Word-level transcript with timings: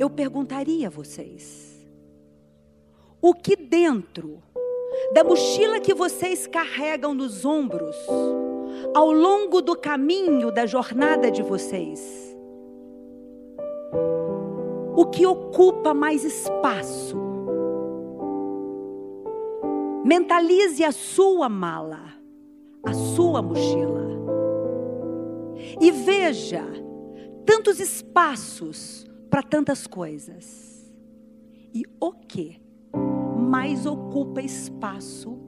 eu 0.00 0.08
perguntaria 0.08 0.86
a 0.86 0.90
vocês: 0.90 1.86
o 3.20 3.34
que 3.34 3.54
dentro 3.54 4.42
da 5.12 5.22
mochila 5.22 5.78
que 5.78 5.92
vocês 5.92 6.46
carregam 6.46 7.12
nos 7.12 7.44
ombros, 7.44 7.94
ao 8.94 9.12
longo 9.12 9.60
do 9.60 9.76
caminho 9.76 10.50
da 10.50 10.64
jornada 10.64 11.30
de 11.30 11.42
vocês, 11.42 12.34
o 14.96 15.04
que 15.04 15.26
ocupa 15.26 15.92
mais 15.92 16.24
espaço? 16.24 17.18
Mentalize 20.02 20.82
a 20.82 20.92
sua 20.92 21.46
mala, 21.50 22.14
a 22.86 22.94
sua 22.94 23.42
mochila. 23.42 24.00
E 25.78 25.90
veja 25.90 26.64
tantos 27.44 27.78
espaços 27.78 29.09
para 29.30 29.42
tantas 29.42 29.86
coisas. 29.86 30.92
E 31.72 31.84
o 32.00 32.12
que 32.12 32.60
mais 33.38 33.86
ocupa 33.86 34.42
espaço 34.42 35.38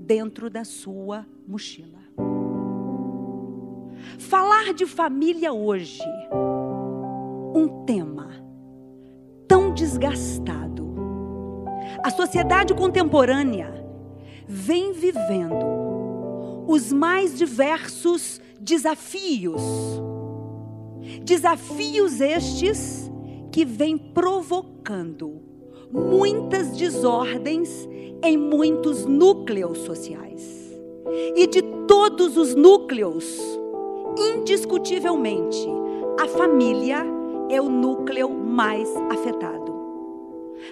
dentro 0.00 0.50
da 0.50 0.64
sua 0.64 1.24
mochila? 1.46 2.00
Falar 4.18 4.74
de 4.74 4.86
família 4.86 5.52
hoje, 5.52 6.02
um 7.54 7.84
tema 7.86 8.28
tão 9.46 9.72
desgastado. 9.72 10.88
A 12.02 12.10
sociedade 12.10 12.74
contemporânea 12.74 13.72
vem 14.46 14.92
vivendo 14.92 15.64
os 16.66 16.92
mais 16.92 17.36
diversos 17.38 18.40
desafios. 18.60 19.62
Desafios 21.22 22.20
estes 22.20 23.07
que 23.58 23.64
vêm 23.64 23.98
provocando 23.98 25.42
muitas 25.90 26.76
desordens 26.76 27.88
em 28.22 28.36
muitos 28.36 29.04
núcleos 29.04 29.78
sociais. 29.78 30.78
E 31.34 31.44
de 31.44 31.60
todos 31.88 32.36
os 32.36 32.54
núcleos, 32.54 33.36
indiscutivelmente, 34.16 35.66
a 36.20 36.28
família 36.28 37.04
é 37.50 37.60
o 37.60 37.68
núcleo 37.68 38.30
mais 38.30 38.88
afetado. 39.10 39.74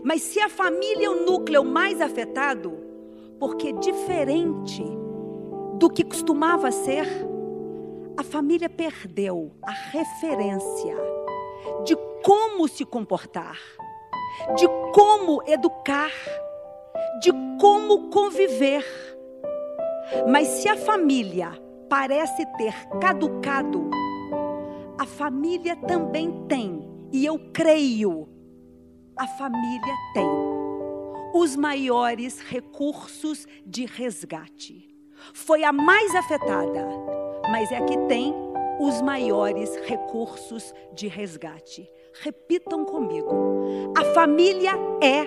Mas 0.05 0.23
se 0.23 0.39
a 0.39 0.49
família 0.49 1.07
é 1.07 1.11
o 1.11 1.27
núcleo 1.27 1.65
mais 1.65 2.01
afetado, 2.01 2.73
porque 3.41 3.73
diferente 3.73 4.85
do 5.77 5.91
que 5.91 6.05
costumava 6.05 6.71
ser, 6.71 7.09
a 8.17 8.23
família 8.23 8.71
perdeu 8.71 9.51
a 9.61 9.73
referência 9.73 10.95
de 11.85 11.97
como 12.27 12.67
se 12.67 12.85
comportar, 12.85 13.57
de 14.57 14.67
como 14.93 15.41
educar, 15.47 16.11
de 17.21 17.31
como 17.61 18.11
conviver. 18.11 18.85
Mas 20.29 20.49
se 20.49 20.69
a 20.69 20.77
família 20.77 21.53
parece 21.89 22.45
ter 22.57 22.75
caducado, 23.01 23.89
a 24.99 25.07
família 25.07 25.77
também 25.77 26.45
tem, 26.49 26.85
e 27.13 27.25
eu 27.25 27.39
creio, 27.53 28.29
a 29.17 29.29
família 29.29 29.95
tem 30.13 30.29
os 31.33 31.55
maiores 31.55 32.41
recursos 32.41 33.47
de 33.65 33.87
resgate. 33.87 34.89
Foi 35.33 35.63
a 35.63 35.73
mais 35.73 36.13
afetada 36.13 36.89
mas 37.51 37.71
é 37.71 37.81
que 37.81 37.97
tem 38.09 38.35
os 38.81 39.01
maiores 39.01 39.75
recursos 39.77 40.75
de 40.95 41.09
resgate. 41.09 41.89
Repitam 42.21 42.85
comigo: 42.85 43.31
a 43.97 44.05
família 44.13 44.73
é 45.03 45.27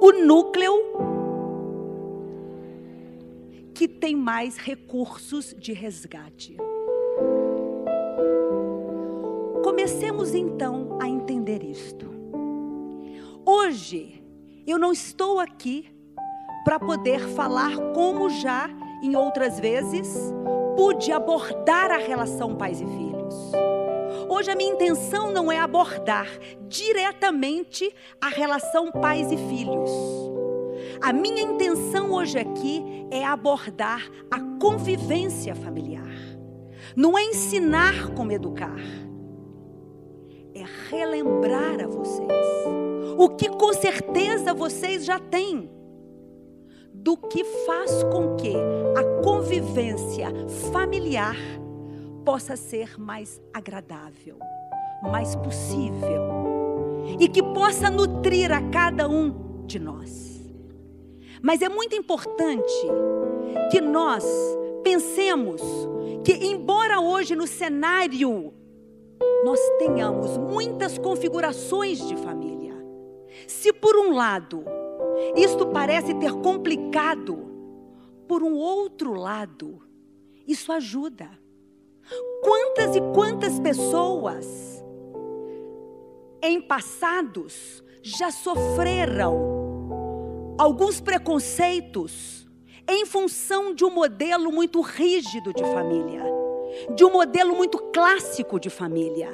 o 0.00 0.12
núcleo 0.12 0.74
que 3.74 3.88
tem 3.88 4.14
mais 4.14 4.56
recursos 4.56 5.54
de 5.58 5.72
resgate. 5.72 6.56
Comecemos 9.62 10.34
então 10.34 10.98
a 11.00 11.08
entender 11.08 11.62
isto. 11.62 12.10
Hoje, 13.44 14.22
eu 14.66 14.78
não 14.78 14.92
estou 14.92 15.40
aqui 15.40 15.88
para 16.64 16.78
poder 16.78 17.20
falar 17.20 17.74
como 17.94 18.28
já 18.28 18.68
em 19.02 19.16
outras 19.16 19.58
vezes 19.58 20.32
pude 20.76 21.10
abordar 21.10 21.90
a 21.90 21.98
relação 21.98 22.54
pais 22.54 22.80
e 22.80 22.86
filhos. 22.86 23.09
Hoje 24.30 24.48
a 24.48 24.54
minha 24.54 24.72
intenção 24.72 25.32
não 25.32 25.50
é 25.50 25.58
abordar 25.58 26.28
diretamente 26.68 27.92
a 28.20 28.28
relação 28.28 28.92
pais 28.92 29.32
e 29.32 29.36
filhos. 29.36 29.90
A 31.02 31.12
minha 31.12 31.42
intenção 31.42 32.12
hoje 32.12 32.38
aqui 32.38 32.80
é 33.10 33.24
abordar 33.24 34.08
a 34.30 34.38
convivência 34.60 35.52
familiar. 35.56 36.14
Não 36.94 37.18
é 37.18 37.24
ensinar 37.24 38.14
como 38.14 38.30
educar, 38.30 38.78
é 40.54 40.64
relembrar 40.88 41.80
a 41.82 41.88
vocês 41.88 42.46
o 43.18 43.30
que 43.30 43.48
com 43.48 43.72
certeza 43.72 44.54
vocês 44.54 45.04
já 45.04 45.18
têm 45.18 45.68
do 46.94 47.16
que 47.16 47.42
faz 47.66 48.04
com 48.04 48.36
que 48.36 48.54
a 48.96 49.22
convivência 49.24 50.28
familiar 50.70 51.36
possa 52.24 52.56
ser 52.56 52.98
mais 52.98 53.40
agradável, 53.52 54.38
mais 55.02 55.34
possível 55.36 56.40
e 57.18 57.28
que 57.28 57.42
possa 57.42 57.90
nutrir 57.90 58.52
a 58.52 58.62
cada 58.70 59.08
um 59.08 59.64
de 59.66 59.78
nós. 59.78 60.40
Mas 61.42 61.62
é 61.62 61.68
muito 61.68 61.96
importante 61.96 62.86
que 63.70 63.80
nós 63.80 64.24
pensemos 64.82 65.62
que, 66.24 66.32
embora 66.32 67.00
hoje 67.00 67.34
no 67.34 67.46
cenário 67.46 68.52
nós 69.44 69.58
tenhamos 69.78 70.36
muitas 70.36 70.98
configurações 70.98 72.06
de 72.06 72.16
família, 72.16 72.74
se 73.46 73.72
por 73.72 73.96
um 73.96 74.12
lado 74.12 74.64
isto 75.36 75.66
parece 75.66 76.14
ter 76.14 76.32
complicado. 76.32 77.48
Por 78.26 78.42
um 78.42 78.54
outro 78.54 79.14
lado, 79.14 79.82
isso 80.46 80.72
ajuda. 80.72 81.28
Quantas 82.42 82.96
e 82.96 83.00
quantas 83.14 83.58
pessoas 83.58 84.84
em 86.42 86.60
passados 86.60 87.82
já 88.02 88.30
sofreram 88.30 90.54
alguns 90.58 91.00
preconceitos 91.00 92.48
em 92.88 93.06
função 93.06 93.74
de 93.74 93.84
um 93.84 93.90
modelo 93.90 94.50
muito 94.50 94.80
rígido 94.80 95.52
de 95.52 95.62
família, 95.62 96.24
de 96.94 97.04
um 97.04 97.12
modelo 97.12 97.54
muito 97.54 97.78
clássico 97.92 98.58
de 98.58 98.70
família, 98.70 99.30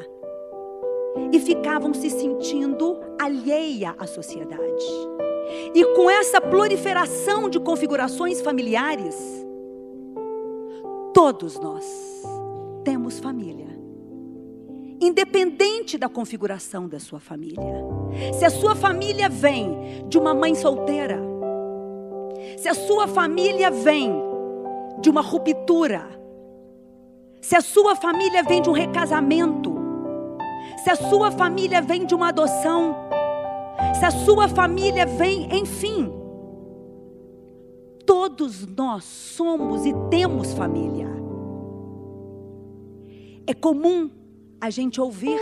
e 1.33 1.41
ficavam 1.41 1.95
se 1.95 2.11
sentindo 2.11 3.01
alheia 3.19 3.95
à 3.99 4.07
sociedade. 4.07 4.85
E 5.75 5.85
com 5.95 6.11
essa 6.11 6.41
proliferação 6.41 7.49
de 7.49 7.59
configurações 7.59 8.43
familiares, 8.43 9.17
todos 11.15 11.59
nós 11.59 12.36
temos 12.87 13.19
família. 13.19 13.67
Independente 15.01 15.99
da 15.99 16.09
configuração 16.09 16.89
da 16.89 17.01
sua 17.01 17.19
família. 17.19 17.85
Se 18.39 18.45
a 18.45 18.51
sua 18.51 18.77
família 18.77 19.29
vem 19.29 20.07
de 20.09 20.17
uma 20.17 20.33
mãe 20.33 20.55
solteira, 20.55 21.21
se 22.57 22.69
a 22.69 22.75
sua 22.75 23.09
família 23.09 23.73
vem 23.73 24.13
de 25.01 25.11
uma 25.11 25.21
ruptura, 25.21 26.07
se 27.43 27.57
a 27.57 27.61
sua 27.61 27.97
família 27.97 28.45
vem 28.45 28.63
de 28.63 28.71
um 28.71 28.73
recasamento, 28.73 29.75
se 30.85 30.89
a 30.89 30.95
sua 30.95 31.33
família 31.33 31.83
vem 31.83 32.07
de 32.07 32.15
uma 32.15 32.29
adoção, 32.29 32.95
se 33.99 34.05
a 34.05 34.13
sua 34.13 34.47
família 34.47 35.05
vem, 35.05 35.49
enfim. 35.53 36.13
Todos 38.07 38.65
nós 38.65 39.03
somos 39.03 39.85
e 39.85 39.93
temos 40.09 40.55
família. 40.55 41.16
É 43.47 43.55
comum 43.55 44.11
a 44.61 44.71
gente 44.71 45.01
ouvir 45.01 45.39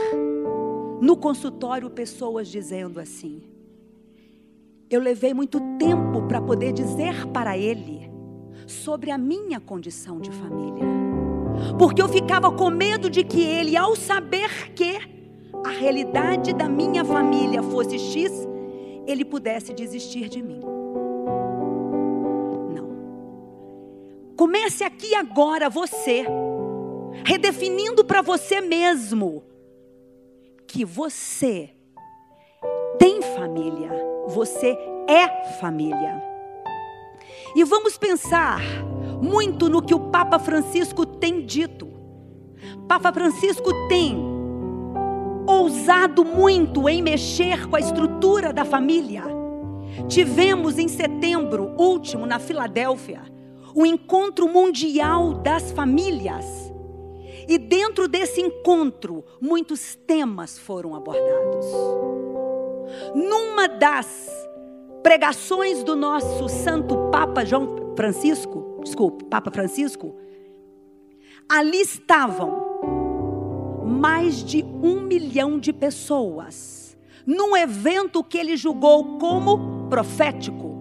no 1.01 1.17
consultório 1.17 1.89
pessoas 1.89 2.49
dizendo 2.49 3.01
assim: 3.01 3.43
Eu 4.91 5.01
levei 5.01 5.33
muito 5.33 5.59
tempo 5.79 6.23
para 6.29 6.41
poder 6.41 6.73
dizer 6.73 7.27
para 7.29 7.57
ele 7.57 8.11
sobre 8.67 9.11
a 9.11 9.19
minha 9.19 9.59
condição 9.59 10.21
de 10.21 10.31
família. 10.31 10.85
Porque 11.79 12.03
eu 12.03 12.09
ficava 12.09 12.51
com 12.51 12.69
medo 12.69 13.09
de 13.09 13.25
que 13.25 13.41
ele, 13.41 13.77
ao 13.77 13.95
saber 13.97 14.73
que 14.75 14.99
a 15.65 15.71
realidade 15.71 16.53
da 16.53 16.69
minha 16.69 17.05
família 17.05 17.63
fosse 17.63 17.99
X, 17.99 18.33
ele 19.07 19.25
pudesse 19.25 19.73
desistir 19.73 20.29
de 20.29 20.43
mim. 20.43 20.61
Não. 22.75 22.89
Comece 24.37 24.85
aqui 24.85 25.15
agora 25.15 25.71
você, 25.71 26.27
redefinindo 27.25 28.05
para 28.05 28.23
você 28.23 28.61
mesmo 28.61 29.45
que 30.67 30.85
você 30.85 31.75
família. 33.35 33.91
Você 34.29 34.79
é 35.09 35.45
família. 35.59 36.23
E 37.55 37.65
vamos 37.65 37.97
pensar 37.97 38.61
muito 39.21 39.69
no 39.69 39.83
que 39.83 39.95
o 39.95 40.11
Papa 40.11 40.39
Francisco 40.39 41.05
tem 41.05 41.45
dito. 41.45 41.89
Papa 42.89 43.13
Francisco 43.13 43.71
tem 43.89 44.17
ousado 45.47 46.25
muito 46.25 46.89
em 46.89 47.03
mexer 47.03 47.69
com 47.69 47.77
a 47.77 47.81
estrutura 47.81 48.53
da 48.53 48.65
família. 48.65 49.25
Tivemos 50.09 50.79
em 50.79 50.89
setembro 50.89 51.75
último, 51.79 52.27
na 52.27 52.39
Filadélfia, 52.39 53.23
o 53.75 53.87
encontro 53.87 54.49
mundial 54.49 55.35
das 55.35 55.71
famílias. 55.71 56.64
E 57.49 57.59
dentro 57.59 58.09
desse 58.09 58.41
encontro, 58.41 59.25
muitos 59.41 59.95
temas 59.95 60.59
foram 60.59 60.95
abordados. 60.95 61.67
Numa 63.15 63.67
das 63.69 64.31
pregações 65.03 65.83
do 65.85 65.95
nosso 65.95 66.49
santo 66.49 67.11
Papa 67.11 67.45
João 67.45 67.95
Francisco, 67.95 68.81
desculpe, 68.83 69.25
Papa 69.25 69.51
Francisco, 69.51 70.15
ali 71.49 71.81
estavam 71.81 72.75
mais 73.85 74.43
de 74.43 74.63
um 74.63 75.03
milhão 75.03 75.59
de 75.59 75.73
pessoas, 75.73 76.97
num 77.27 77.57
evento 77.57 78.25
que 78.25 78.39
ele 78.39 78.57
julgou 78.57 79.19
como 79.19 79.89
profético. 79.89 80.75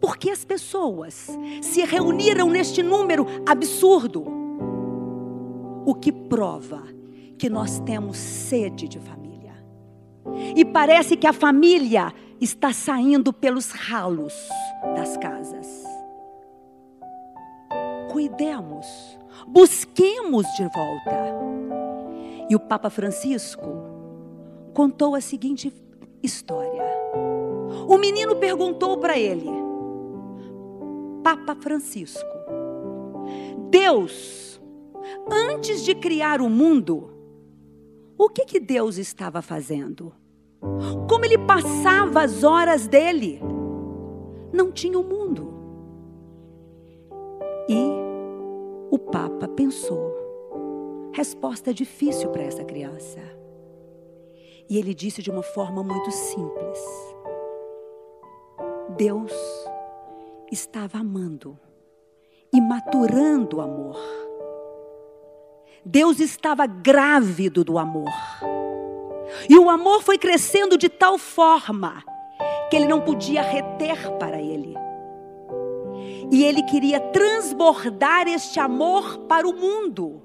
Porque 0.00 0.30
as 0.30 0.44
pessoas 0.44 1.28
se 1.62 1.84
reuniram 1.84 2.50
neste 2.50 2.82
número 2.82 3.26
absurdo, 3.46 4.35
o 5.86 5.94
que 5.94 6.10
prova 6.10 6.82
que 7.38 7.48
nós 7.48 7.78
temos 7.78 8.16
sede 8.16 8.88
de 8.88 8.98
família. 8.98 9.54
E 10.56 10.64
parece 10.64 11.16
que 11.16 11.28
a 11.28 11.32
família 11.32 12.12
está 12.40 12.72
saindo 12.72 13.32
pelos 13.32 13.70
ralos 13.70 14.34
das 14.96 15.16
casas. 15.16 15.84
Cuidemos, 18.10 18.86
busquemos 19.46 20.44
de 20.56 20.64
volta. 20.64 21.36
E 22.50 22.56
o 22.56 22.60
Papa 22.60 22.90
Francisco 22.90 23.68
contou 24.74 25.14
a 25.14 25.20
seguinte 25.20 25.72
história. 26.20 26.84
O 27.88 27.96
menino 27.96 28.34
perguntou 28.36 28.98
para 28.98 29.16
ele, 29.16 29.48
Papa 31.22 31.54
Francisco, 31.54 32.26
Deus, 33.70 34.55
antes 35.30 35.84
de 35.84 35.94
criar 35.94 36.40
o 36.40 36.48
mundo, 36.48 37.10
o 38.18 38.28
que 38.28 38.44
que 38.44 38.60
Deus 38.60 38.96
estava 38.96 39.42
fazendo? 39.42 40.12
Como 41.08 41.24
ele 41.24 41.38
passava 41.38 42.22
as 42.22 42.42
horas 42.42 42.86
dele? 42.86 43.40
Não 44.52 44.72
tinha 44.72 44.98
o 44.98 45.02
um 45.02 45.08
mundo. 45.08 45.54
E 47.68 47.76
o 48.90 48.98
Papa 48.98 49.48
pensou: 49.48 50.14
resposta 51.12 51.74
difícil 51.74 52.30
para 52.30 52.42
essa 52.42 52.64
criança. 52.64 53.20
E 54.68 54.78
ele 54.78 54.94
disse 54.94 55.22
de 55.22 55.30
uma 55.30 55.42
forma 55.42 55.82
muito 55.82 56.10
simples: 56.10 56.80
Deus 58.96 59.32
estava 60.50 60.98
amando 60.98 61.58
e 62.52 62.60
maturando 62.60 63.58
o 63.58 63.60
amor. 63.60 63.96
Deus 65.88 66.18
estava 66.18 66.66
grávido 66.66 67.62
do 67.62 67.78
amor. 67.78 68.12
E 69.48 69.56
o 69.56 69.70
amor 69.70 70.02
foi 70.02 70.18
crescendo 70.18 70.76
de 70.76 70.88
tal 70.88 71.16
forma 71.16 72.02
que 72.68 72.74
ele 72.74 72.88
não 72.88 73.00
podia 73.00 73.40
reter 73.40 74.10
para 74.18 74.42
ele. 74.42 74.74
E 76.32 76.42
ele 76.42 76.64
queria 76.64 76.98
transbordar 76.98 78.26
este 78.26 78.58
amor 78.58 79.18
para 79.28 79.46
o 79.46 79.52
mundo. 79.52 80.22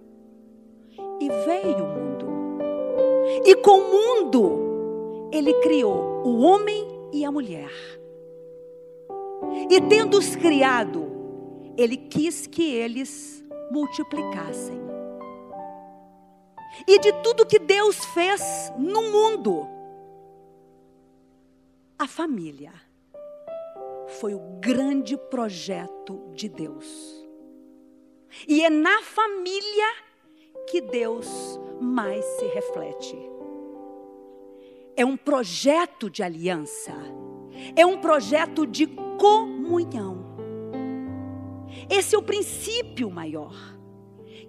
E 1.19 1.29
veio 1.29 1.85
o 1.85 1.89
mundo. 1.89 2.25
E 3.45 3.53
com 3.57 3.81
o 3.81 3.91
mundo, 3.91 5.29
ele 5.31 5.53
criou 5.61 6.23
o 6.25 6.39
homem 6.39 6.87
e 7.13 7.23
a 7.23 7.31
mulher. 7.31 7.69
E 9.69 9.79
tendo-os 9.81 10.35
criado, 10.35 11.05
ele 11.77 11.97
quis 11.97 12.47
que 12.47 12.63
eles 12.73 13.43
multiplicassem. 13.71 14.80
E 16.87 16.99
de 16.99 17.11
tudo 17.21 17.45
que 17.45 17.59
Deus 17.59 18.03
fez 18.05 18.71
no 18.77 19.11
mundo, 19.11 19.67
a 21.99 22.07
família 22.07 22.73
foi 24.07 24.33
o 24.33 24.39
grande 24.59 25.17
projeto 25.17 26.31
de 26.33 26.49
Deus. 26.49 27.21
E 28.47 28.63
é 28.63 28.69
na 28.69 29.01
família 29.01 29.93
que 30.67 30.81
Deus 30.81 31.27
mais 31.79 32.23
se 32.25 32.45
reflete. 32.47 33.17
É 34.95 35.05
um 35.05 35.17
projeto 35.17 36.09
de 36.09 36.23
aliança, 36.23 36.93
é 37.75 37.85
um 37.85 37.99
projeto 37.99 38.65
de 38.65 38.87
comunhão. 39.19 40.25
Esse 41.89 42.15
é 42.15 42.17
o 42.17 42.23
princípio 42.23 43.09
maior. 43.09 43.53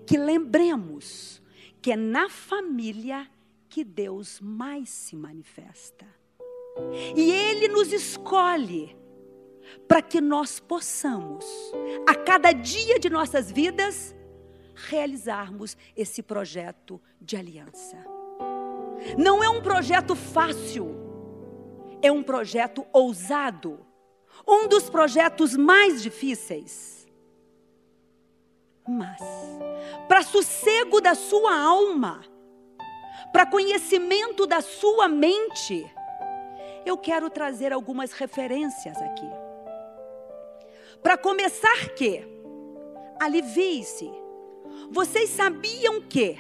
Que 0.07 0.17
lembremos 0.17 1.42
que 1.83 1.91
é 1.91 1.97
na 1.97 2.31
família 2.31 3.29
que 3.69 3.83
Deus 3.83 4.41
mais 4.41 4.89
se 4.89 5.17
manifesta. 5.17 6.07
E 7.17 7.31
Ele 7.31 7.67
nos 7.67 7.93
escolhe 7.93 8.97
para 9.89 10.01
que 10.01 10.21
nós 10.21 10.61
possamos, 10.61 11.45
a 12.07 12.15
cada 12.15 12.53
dia 12.53 12.99
de 13.01 13.11
nossas 13.11 13.51
vidas, 13.51 14.15
realizarmos 14.75 15.77
esse 15.97 16.23
projeto 16.23 17.01
de 17.21 17.37
aliança. 17.37 17.97
Não 19.19 19.43
é 19.43 19.49
um 19.49 19.61
projeto 19.61 20.15
fácil, 20.15 20.95
é 22.01 22.13
um 22.13 22.23
projeto 22.23 22.87
ousado, 22.93 23.81
um 24.47 24.69
dos 24.69 24.89
projetos 24.89 25.57
mais 25.57 26.01
difíceis 26.03 27.02
mas, 28.87 29.21
para 30.09 30.23
sossego 30.23 31.01
da 31.01 31.15
sua 31.15 31.57
alma, 31.57 32.23
para 33.33 33.47
conhecimento 33.47 34.47
da 34.47 34.61
sua 34.61 35.09
mente, 35.09 35.91
eu 36.85 36.99
quero 36.99 37.31
trazer 37.31 37.73
algumas 37.73 38.13
referências 38.13 39.01
aqui. 39.01 39.31
Para 41.03 41.17
começar 41.17 41.95
que, 41.97 42.23
alivie-se. 43.21 44.11
Vocês 44.91 45.31
sabiam 45.31 46.03
que 46.03 46.37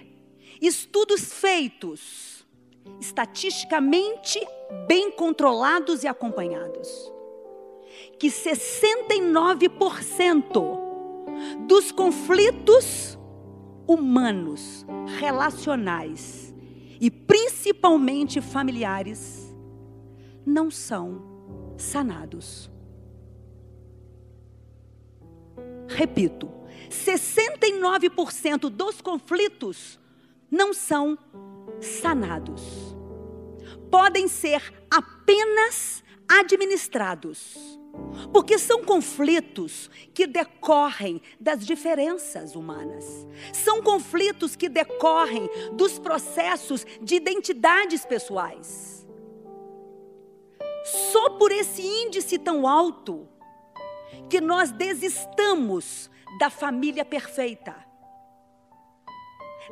estudos 0.61 1.33
feitos, 1.33 2.45
estatisticamente 3.00 4.38
bem 4.87 5.11
controlados 5.11 6.05
e 6.05 6.09
acompanhados, 6.09 7.11
que 8.19 8.28
69% 8.28 10.82
dos 11.66 11.92
conflitos 11.92 13.18
humanos, 13.87 14.87
relacionais 15.18 16.54
e 17.00 17.11
principalmente 17.11 18.40
familiares 18.40 19.54
não 20.46 20.70
são 20.70 21.22
sanados. 21.76 22.70
Repito, 25.88 26.49
69% 26.88 28.68
dos 28.68 29.00
conflitos 29.00 29.99
não 30.50 30.72
são 30.72 31.18
sanados. 31.80 32.62
Podem 33.90 34.28
ser 34.28 34.62
apenas 34.90 36.02
administrados 36.28 37.78
porque 38.32 38.58
são 38.58 38.84
conflitos 38.84 39.90
que 40.14 40.26
decorrem 40.26 41.20
das 41.38 41.64
diferenças 41.64 42.54
humanas. 42.54 43.26
São 43.52 43.82
conflitos 43.82 44.56
que 44.56 44.68
decorrem 44.68 45.49
dos 45.72 45.99
processos 45.99 46.87
de 47.00 47.16
identidades 47.16 48.04
pessoais. 48.04 49.06
Só 50.84 51.30
por 51.30 51.52
esse 51.52 51.82
índice 51.82 52.38
tão 52.38 52.66
alto 52.66 53.28
que 54.28 54.40
nós 54.40 54.70
desistamos 54.70 56.11
da 56.38 56.50
família 56.50 57.04
perfeita. 57.04 57.75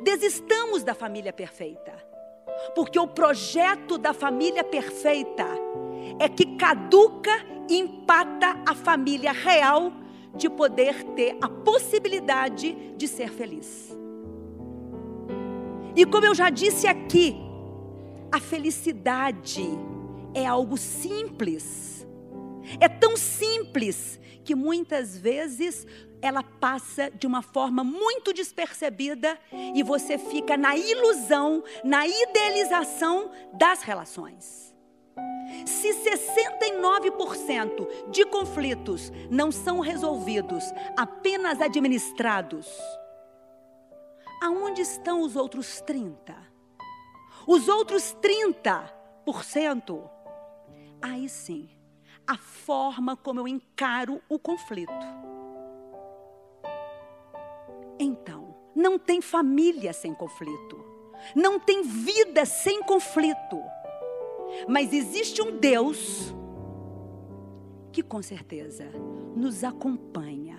Desistamos 0.01 0.83
da 0.83 0.93
família 0.93 1.33
perfeita. 1.33 1.91
Porque 2.75 2.99
o 2.99 3.07
projeto 3.07 3.97
da 3.97 4.13
família 4.13 4.63
perfeita 4.63 5.47
é 6.19 6.27
que 6.29 6.57
caduca 6.57 7.31
e 7.69 7.77
empata 7.77 8.61
a 8.65 8.73
família 8.73 9.31
real 9.31 9.91
de 10.35 10.49
poder 10.49 11.03
ter 11.15 11.37
a 11.41 11.49
possibilidade 11.49 12.75
de 12.95 13.07
ser 13.07 13.29
feliz. 13.29 13.95
E 15.95 16.05
como 16.05 16.25
eu 16.25 16.33
já 16.33 16.49
disse 16.49 16.87
aqui, 16.87 17.35
a 18.31 18.39
felicidade 18.39 19.63
é 20.33 20.45
algo 20.45 20.77
simples. 20.77 22.07
É 22.79 22.87
tão 22.87 23.17
simples 23.17 24.19
que 24.43 24.55
muitas 24.55 25.17
vezes 25.17 25.85
ela 26.21 26.43
passa 26.43 27.09
de 27.09 27.27
uma 27.27 27.41
forma 27.41 27.83
muito 27.83 28.31
despercebida 28.31 29.37
e 29.75 29.83
você 29.83 30.17
fica 30.17 30.55
na 30.55 30.77
ilusão, 30.77 31.63
na 31.83 32.07
idealização 32.07 33.31
das 33.53 33.81
relações. 33.81 34.70
Se 35.65 35.93
69% 35.93 38.09
de 38.09 38.25
conflitos 38.25 39.11
não 39.29 39.51
são 39.51 39.79
resolvidos, 39.79 40.65
apenas 40.97 41.61
administrados, 41.61 42.67
aonde 44.41 44.81
estão 44.81 45.21
os 45.21 45.35
outros 45.35 45.81
30? 45.81 46.35
Os 47.47 47.67
outros 47.67 48.15
30%, 48.21 50.09
aí 51.01 51.27
sim, 51.27 51.69
a 52.25 52.37
forma 52.37 53.17
como 53.17 53.39
eu 53.39 53.47
encaro 53.47 54.21
o 54.29 54.39
conflito. 54.39 54.91
Então, 57.99 58.55
não 58.75 58.97
tem 58.97 59.21
família 59.21 59.93
sem 59.93 60.13
conflito. 60.13 60.83
Não 61.35 61.59
tem 61.59 61.83
vida 61.83 62.45
sem 62.45 62.81
conflito. 62.81 63.61
Mas 64.67 64.93
existe 64.93 65.41
um 65.41 65.57
Deus 65.57 66.33
que 67.91 68.01
com 68.01 68.21
certeza 68.21 68.85
nos 69.35 69.63
acompanha. 69.63 70.57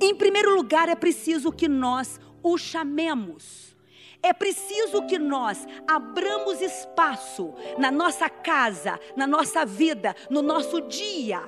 Em 0.00 0.14
primeiro 0.14 0.54
lugar, 0.54 0.88
é 0.88 0.94
preciso 0.94 1.52
que 1.52 1.68
nós 1.68 2.18
o 2.42 2.56
chamemos. 2.56 3.76
É 4.22 4.32
preciso 4.32 5.06
que 5.06 5.18
nós 5.18 5.66
abramos 5.86 6.60
espaço 6.60 7.54
na 7.78 7.90
nossa 7.90 8.28
casa, 8.28 8.98
na 9.16 9.26
nossa 9.26 9.64
vida, 9.64 10.14
no 10.28 10.42
nosso 10.42 10.80
dia, 10.82 11.40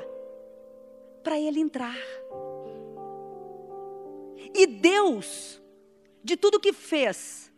para 1.22 1.38
Ele 1.38 1.60
entrar. 1.60 1.96
E 4.54 4.66
Deus, 4.66 5.62
de 6.24 6.36
tudo 6.36 6.60
que 6.60 6.72
fez, 6.72 7.51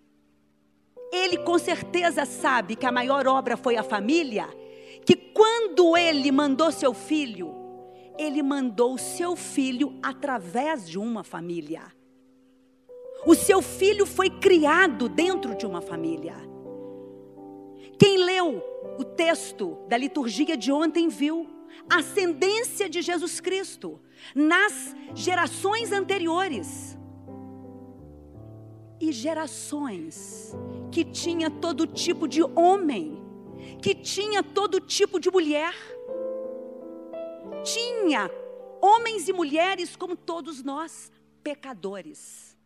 Ele 1.15 1.39
com 1.39 1.57
certeza 1.59 2.27
sabe 2.27 2.75
que 2.75 2.85
a 2.85 2.91
maior 2.91 3.29
obra 3.29 3.57
foi 3.57 3.77
a 3.77 3.85
família, 3.85 4.49
que 5.07 5.15
quando 5.15 5.97
Ele 5.97 6.33
mandou 6.33 6.73
seu 6.73 6.93
filho, 6.93 7.55
Ele 8.19 8.43
mandou 8.43 8.95
o 8.95 8.99
seu 8.99 9.37
filho 9.37 9.97
através 10.03 10.89
de 10.89 10.99
uma 10.99 11.23
família. 11.23 11.83
O 13.25 13.35
seu 13.35 13.63
filho 13.63 14.05
foi 14.05 14.29
criado 14.29 15.09
dentro 15.09 15.55
de 15.55 15.65
uma 15.65 15.81
família. 15.81 16.35
Quem 17.97 18.19
leu 18.19 18.61
o 18.99 19.05
texto 19.05 19.79
da 19.89 19.97
liturgia 19.97 20.57
de 20.57 20.73
ontem 20.73 21.09
viu 21.09 21.49
a 21.89 21.99
ascendência 21.99 22.89
de 22.89 23.01
Jesus 23.03 23.41
Cristo 23.41 24.01
nas 24.35 24.97
gerações 25.15 25.93
anteriores. 25.93 26.99
E 29.05 29.13
gerações 29.13 30.55
que 30.91 31.05
tinha 31.05 31.51
todo 31.51 31.87
tipo 31.87 32.27
de 32.27 32.43
homem, 32.43 33.23
que 33.83 33.95
tinha 33.95 34.43
todo 34.43 34.81
tipo 34.81 35.21
de 35.21 35.31
mulher. 35.31 35.75
Tinha 37.63 38.31
homens 38.81 39.29
e 39.29 39.33
mulheres 39.35 39.95
como 39.95 40.17
todos 40.17 40.63
nós, 40.63 41.13
pecadores. 41.43 42.57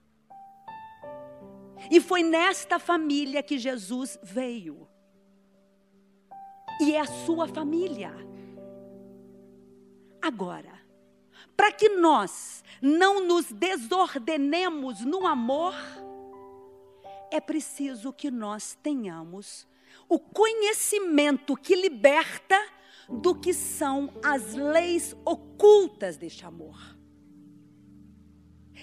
E 1.90 2.00
foi 2.00 2.22
nesta 2.22 2.78
família 2.78 3.42
que 3.42 3.58
Jesus 3.58 4.16
veio. 4.22 4.86
E 6.80 6.94
é 6.94 7.00
a 7.00 7.06
sua 7.26 7.48
família. 7.48 8.14
Agora, 10.22 10.80
para 11.56 11.72
que 11.72 11.88
nós 11.88 12.62
não 12.80 13.26
nos 13.26 13.50
desordenemos 13.50 15.00
no 15.00 15.26
amor, 15.26 15.74
é 17.30 17.40
preciso 17.40 18.12
que 18.12 18.30
nós 18.30 18.76
tenhamos 18.82 19.66
o 20.08 20.18
conhecimento 20.18 21.56
que 21.56 21.74
liberta 21.74 22.58
do 23.08 23.34
que 23.34 23.54
são 23.54 24.12
as 24.22 24.54
leis 24.54 25.14
ocultas 25.24 26.16
deste 26.16 26.44
amor. 26.44 26.78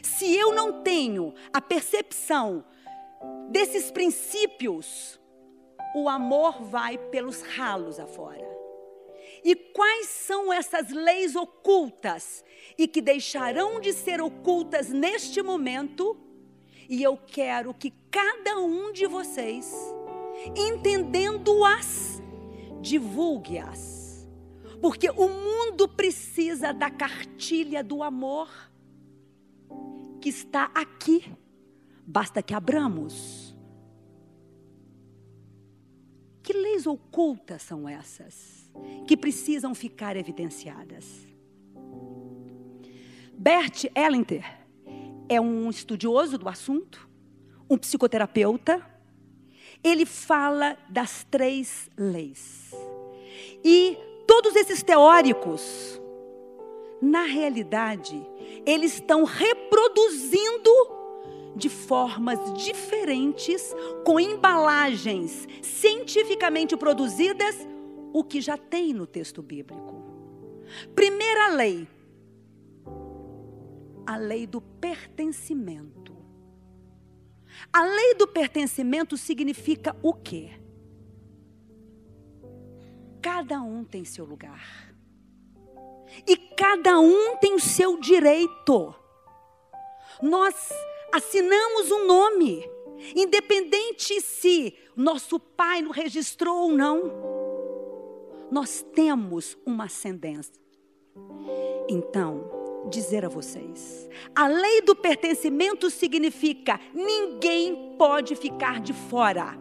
Se 0.04 0.34
eu 0.36 0.54
não 0.54 0.84
tenho 0.84 1.34
a 1.54 1.62
percepção 1.62 2.66
desses 3.50 3.92
princípios, 3.92 5.20
o 5.96 6.10
amor 6.10 6.64
vai 6.64 6.98
pelos 6.98 7.42
ralos 7.42 8.00
afora. 8.00 8.46
E 9.44 9.56
quais 9.56 10.08
são 10.08 10.52
essas 10.52 10.90
leis 10.90 11.36
ocultas 11.36 12.44
e 12.78 12.88
que 12.88 13.02
deixarão 13.02 13.80
de 13.80 13.94
ser 13.94 14.20
ocultas 14.22 14.90
neste 14.90 15.42
momento? 15.42 16.18
E 16.90 17.02
eu 17.02 17.18
quero 17.18 17.74
que 17.74 17.92
cada 18.12 18.60
um 18.60 18.92
de 18.92 19.08
vocês, 19.08 19.74
entendendo-as, 20.56 22.22
divulgue-as. 22.82 24.28
Porque 24.82 25.10
o 25.10 25.28
mundo 25.28 25.88
precisa 25.88 26.74
da 26.74 26.90
cartilha 26.90 27.84
do 27.84 28.04
amor 28.04 28.50
que 30.22 30.30
está 30.30 30.72
aqui. 30.76 31.34
Basta 32.06 32.44
que 32.44 32.54
abramos. 32.54 33.56
Que 36.44 36.54
leis 36.54 36.86
ocultas 36.86 37.64
são 37.64 37.90
essas? 37.90 38.66
que 39.08 39.16
precisam 39.16 39.74
ficar 39.74 40.16
evidenciadas. 40.16 41.28
Bert 43.34 43.86
Hellinger 43.96 44.65
é 45.28 45.40
um 45.40 45.70
estudioso 45.70 46.38
do 46.38 46.48
assunto, 46.48 47.08
um 47.70 47.78
psicoterapeuta. 47.78 48.86
Ele 49.84 50.06
fala 50.06 50.78
das 50.90 51.26
três 51.30 51.90
leis. 51.98 52.72
E 53.64 53.98
todos 54.28 54.56
esses 54.56 54.82
teóricos, 54.82 56.02
na 57.02 57.24
realidade, 57.24 58.16
eles 58.66 58.96
estão 58.96 59.24
reproduzindo 59.24 60.72
de 61.56 61.70
formas 61.70 62.54
diferentes, 62.54 63.74
com 64.04 64.20
embalagens 64.20 65.48
cientificamente 65.62 66.76
produzidas, 66.76 67.56
o 68.12 68.24
que 68.24 68.42
já 68.42 68.58
tem 68.58 68.94
no 68.94 69.08
texto 69.08 69.42
bíblico. 69.42 70.04
Primeira 70.94 71.50
lei, 71.50 71.88
a 74.06 74.18
lei 74.18 74.46
do 74.46 74.62
pertencimento. 74.62 76.16
A 77.72 77.84
lei 77.84 78.16
do 78.16 78.28
pertencimento 78.28 79.18
significa 79.18 79.96
o 80.02 80.14
quê? 80.14 80.52
Cada 83.22 83.62
um 83.62 83.84
tem 83.84 84.04
seu 84.06 84.26
lugar. 84.26 84.94
E 86.28 86.38
cada 86.38 87.00
um 87.00 87.38
tem 87.38 87.56
o 87.56 87.60
seu 87.60 88.00
direito. 88.00 88.94
Nós 90.22 90.70
assinamos 91.14 91.92
um 91.92 92.06
nome, 92.06 92.64
independente 93.16 94.22
se 94.22 94.76
nosso 94.96 95.40
pai 95.40 95.82
nos 95.82 95.96
registrou 95.96 96.64
ou 96.64 96.72
não 96.72 97.36
nós 98.52 98.86
temos 98.94 99.58
uma 99.66 99.86
ascendência. 99.86 100.54
Então, 101.90 102.50
dizer 102.90 103.26
a 103.26 103.30
vocês, 103.30 104.10
a 104.36 104.48
lei 104.48 104.82
do 104.82 104.96
pertencimento 104.96 105.90
significa 105.90 106.80
ninguém 106.94 107.96
pode 107.98 108.36
ficar 108.36 108.80
de 108.80 108.94
fora. 108.94 109.58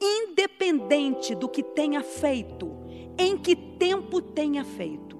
Independente 0.00 1.34
do 1.34 1.48
que 1.48 1.62
tenha 1.62 2.02
feito, 2.02 2.70
em 3.18 3.36
que 3.36 3.56
tempo 3.56 4.20
tenha 4.20 4.64
feito. 4.64 5.16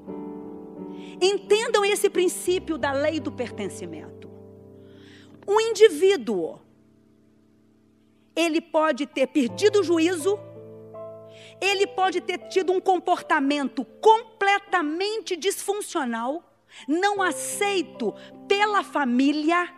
Entendam 1.21 1.85
esse 1.85 2.11
princípio 2.11 2.77
da 2.77 2.93
lei 2.93 3.19
do 3.19 3.33
pertencimento. 3.33 4.31
Um 5.49 5.61
indivíduo, 5.61 6.61
ele 8.35 8.61
pode 8.61 9.07
ter 9.07 9.27
perdido 9.29 9.81
o 9.81 9.83
juízo 9.83 10.39
ele 11.61 11.87
pode 11.87 12.21
ter 12.21 12.39
tido 12.49 12.73
um 12.73 12.81
comportamento 12.81 13.85
completamente 14.01 15.37
disfuncional, 15.37 16.43
não 16.87 17.23
aceito 17.23 18.15
pela 18.47 18.83
família, 18.83 19.73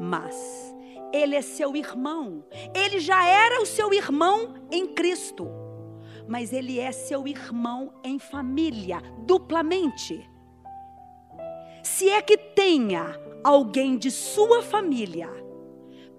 mas 0.00 0.74
ele 1.12 1.36
é 1.36 1.42
seu 1.42 1.76
irmão. 1.76 2.44
Ele 2.74 2.98
já 2.98 3.26
era 3.26 3.60
o 3.62 3.66
seu 3.66 3.92
irmão 3.92 4.54
em 4.70 4.86
Cristo, 4.86 5.48
mas 6.28 6.52
ele 6.52 6.78
é 6.78 6.92
seu 6.92 7.26
irmão 7.26 7.92
em 8.02 8.18
família, 8.18 9.00
duplamente. 9.26 10.28
Se 11.82 12.08
é 12.08 12.22
que 12.22 12.36
tenha 12.36 13.20
alguém 13.42 13.96
de 13.96 14.10
sua 14.10 14.62
família 14.62 15.28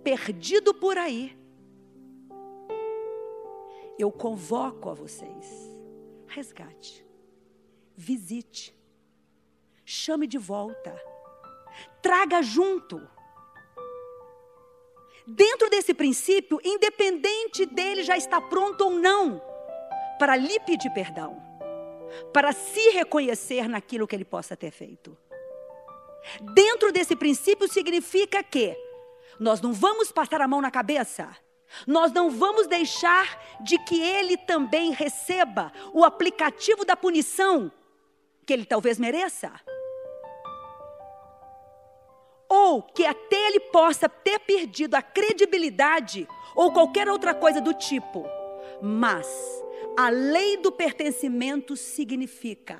perdido 0.03 0.73
por 0.73 0.97
aí, 0.97 1.35
eu 3.97 4.11
convoco 4.11 4.89
a 4.89 4.93
vocês. 4.93 5.45
Resgate. 6.27 7.05
Visite. 7.95 8.75
Chame 9.85 10.27
de 10.27 10.37
volta. 10.37 10.95
Traga 12.01 12.41
junto. 12.41 13.01
Dentro 15.27 15.69
desse 15.69 15.93
princípio, 15.93 16.59
independente 16.63 17.65
dele 17.65 18.03
já 18.03 18.15
estar 18.15 18.41
pronto 18.41 18.81
ou 18.81 18.91
não, 18.91 19.41
para 20.19 20.35
lhe 20.35 20.59
pedir 20.59 20.91
perdão, 20.91 21.41
para 22.31 22.51
se 22.51 22.91
reconhecer 22.91 23.67
naquilo 23.67 24.07
que 24.07 24.15
ele 24.15 24.25
possa 24.25 24.55
ter 24.55 24.69
feito. 24.69 25.17
Dentro 26.53 26.91
desse 26.91 27.15
princípio 27.15 27.67
significa 27.67 28.43
que 28.43 28.77
nós 29.39 29.61
não 29.61 29.73
vamos 29.73 30.11
passar 30.11 30.41
a 30.41 30.47
mão 30.47 30.61
na 30.61 30.69
cabeça, 30.69 31.35
nós 31.85 32.11
não 32.11 32.29
vamos 32.29 32.67
deixar 32.67 33.57
de 33.61 33.77
que 33.79 34.01
ele 34.01 34.37
também 34.37 34.91
receba 34.91 35.71
o 35.93 36.03
aplicativo 36.03 36.85
da 36.85 36.95
punição 36.95 37.71
que 38.45 38.53
ele 38.53 38.65
talvez 38.65 38.99
mereça. 38.99 39.51
Ou 42.47 42.81
que 42.81 43.05
até 43.05 43.47
ele 43.47 43.59
possa 43.59 44.07
ter 44.07 44.39
perdido 44.39 44.95
a 44.95 45.01
credibilidade 45.01 46.27
ou 46.55 46.71
qualquer 46.71 47.09
outra 47.09 47.33
coisa 47.33 47.59
do 47.59 47.73
tipo. 47.73 48.25
Mas 48.81 49.27
a 49.97 50.09
lei 50.09 50.57
do 50.57 50.71
pertencimento 50.71 51.75
significa 51.75 52.79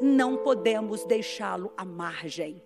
não 0.00 0.36
podemos 0.36 1.04
deixá-lo 1.04 1.72
à 1.76 1.84
margem. 1.84 2.62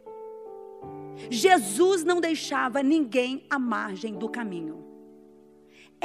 Jesus 1.31 2.05
não 2.05 2.21
deixava 2.21 2.83
ninguém 2.83 3.47
à 3.49 3.59
margem 3.59 4.15
do 4.15 4.29
caminho. 4.29 4.96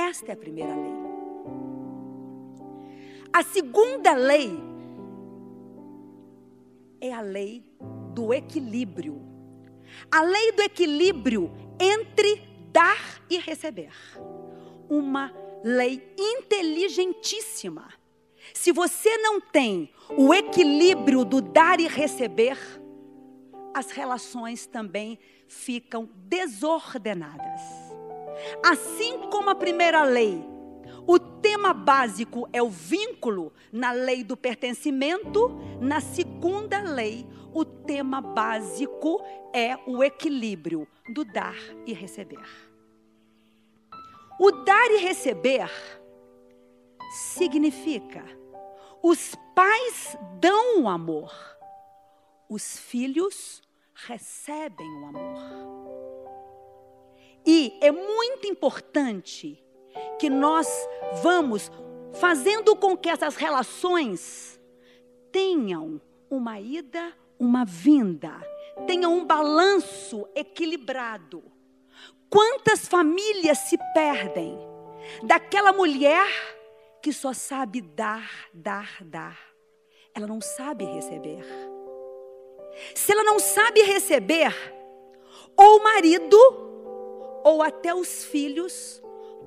Esta 0.10 0.32
é 0.32 0.34
a 0.34 0.38
primeira 0.38 0.74
lei. 0.74 0.94
A 3.32 3.44
segunda 3.44 4.14
lei 4.14 4.52
é 7.00 7.14
a 7.14 7.22
lei 7.22 7.64
do 8.14 8.34
equilíbrio. 8.34 9.22
A 10.12 10.24
lei 10.24 10.52
do 10.54 10.64
equilíbrio 10.64 11.52
entre 11.80 12.42
dar 12.72 13.22
e 13.30 13.38
receber. 13.38 13.94
Uma 14.90 15.32
lei 15.64 16.14
inteligentíssima. 16.18 17.88
Se 18.56 18.72
você 18.72 19.18
não 19.20 19.40
tem 19.40 19.94
o 20.18 20.34
equilíbrio 20.34 21.24
do 21.24 21.42
dar 21.42 21.80
e 21.80 21.88
receber, 21.88 22.58
as 23.72 23.92
relações 23.92 24.66
também 24.66 25.20
ficam 25.48 26.10
desordenadas. 26.16 27.62
Assim 28.64 29.20
como 29.30 29.50
a 29.50 29.56
primeira 29.56 30.04
lei, 30.04 30.44
o 31.08 31.20
tema 31.20 31.74
básico 31.74 32.48
é 32.54 32.62
o 32.62 32.70
vínculo 32.70 33.52
na 33.72 33.92
lei 33.92 34.24
do 34.24 34.38
pertencimento, 34.38 35.50
na 35.80 36.00
segunda 36.00 36.82
lei, 36.82 37.26
o 37.54 37.66
tema 37.66 38.22
básico 38.22 39.22
é 39.54 39.78
o 39.86 40.04
equilíbrio 40.04 40.88
do 41.14 41.26
dar 41.26 41.56
e 41.86 41.94
receber. 41.94 42.48
O 44.40 44.52
dar 44.52 44.92
e 44.92 44.98
receber 44.98 45.70
significa 47.12 48.24
os 49.04 49.36
pais 49.54 50.18
dão 50.40 50.84
o 50.84 50.88
amor, 50.88 51.34
os 52.50 52.78
filhos 52.78 53.62
recebem 53.94 54.88
o 54.88 55.06
amor. 55.08 56.11
E 57.46 57.78
é 57.82 57.92
muito 57.92 58.48
importante 58.48 59.64
que 60.20 60.30
nós 60.30 60.68
vamos 61.22 61.72
fazendo 62.14 62.76
com 62.76 62.96
que 62.96 63.10
essas 63.10 63.36
relações 63.36 64.60
tenham 65.32 66.02
uma 66.30 66.60
ida, 66.60 67.14
uma 67.40 67.66
vinda, 67.66 68.32
tenham 68.86 69.14
um 69.14 69.26
balanço 69.26 70.28
equilibrado. 70.36 71.44
Quantas 72.30 72.88
famílias 72.88 73.58
se 73.58 73.78
perdem 73.94 74.58
daquela 75.24 75.74
mulher 75.74 76.28
que 77.02 77.12
só 77.12 77.34
sabe 77.34 77.82
dar, 77.82 78.48
dar, 78.54 78.98
dar. 79.02 79.40
Ela 80.14 80.28
não 80.28 80.40
sabe 80.40 80.86
receber. 80.86 81.44
Se 82.96 83.12
ela 83.12 83.24
não 83.24 83.40
sabe 83.40 83.82
receber, 83.82 84.54
ou 85.58 85.80
o 85.80 85.84
marido, 85.84 86.38
ou 87.44 87.62
até 87.62 87.94
os 87.94 88.24
filhos 88.26 89.02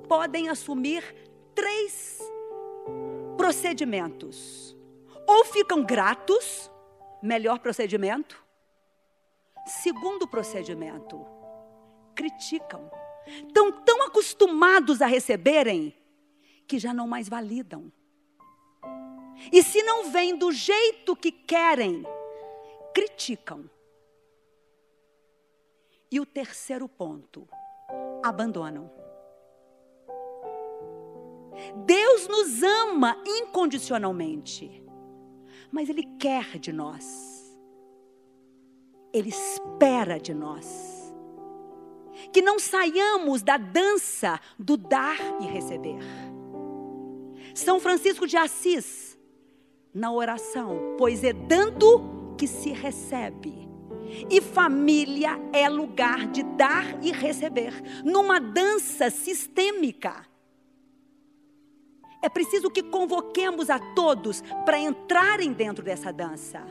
podem 0.08 0.48
assumir 0.48 1.02
três 1.54 2.20
procedimentos. 3.36 4.76
Ou 5.26 5.44
ficam 5.44 5.82
gratos, 5.82 6.70
melhor 7.22 7.58
procedimento. 7.58 8.42
Segundo 9.66 10.28
procedimento, 10.28 11.24
criticam. 12.14 12.90
Estão 13.26 13.72
tão 13.72 14.02
acostumados 14.02 15.00
a 15.00 15.06
receberem 15.06 15.94
que 16.66 16.78
já 16.78 16.92
não 16.92 17.06
mais 17.06 17.28
validam. 17.28 17.90
E 19.50 19.62
se 19.62 19.82
não 19.82 20.10
vem 20.10 20.36
do 20.36 20.52
jeito 20.52 21.16
que 21.16 21.32
querem, 21.32 22.04
criticam. 22.94 23.68
E 26.10 26.20
o 26.20 26.26
terceiro 26.26 26.88
ponto, 26.88 27.48
abandonam. 28.24 28.90
Deus 31.84 32.26
nos 32.26 32.62
ama 32.62 33.16
incondicionalmente, 33.26 34.82
mas 35.70 35.88
Ele 35.88 36.02
quer 36.18 36.58
de 36.58 36.72
nós, 36.72 37.58
Ele 39.12 39.28
espera 39.28 40.18
de 40.18 40.32
nós, 40.32 41.14
que 42.32 42.40
não 42.40 42.58
saiamos 42.58 43.42
da 43.42 43.56
dança 43.56 44.40
do 44.58 44.76
dar 44.76 45.18
e 45.40 45.46
receber. 45.46 45.98
São 47.54 47.78
Francisco 47.78 48.26
de 48.26 48.36
Assis, 48.36 49.18
na 49.92 50.10
oração, 50.10 50.96
pois 50.98 51.22
é 51.22 51.32
dando 51.32 52.34
que 52.36 52.48
se 52.48 52.70
recebe. 52.72 53.63
E 54.30 54.40
família 54.40 55.38
é 55.52 55.68
lugar 55.68 56.26
de 56.28 56.42
dar 56.42 57.02
e 57.02 57.10
receber, 57.12 57.72
numa 58.04 58.38
dança 58.38 59.10
sistêmica. 59.10 60.26
É 62.22 62.28
preciso 62.28 62.70
que 62.70 62.82
convoquemos 62.82 63.68
a 63.68 63.78
todos 63.94 64.42
para 64.64 64.78
entrarem 64.78 65.52
dentro 65.52 65.84
dessa 65.84 66.12
dança. 66.12 66.62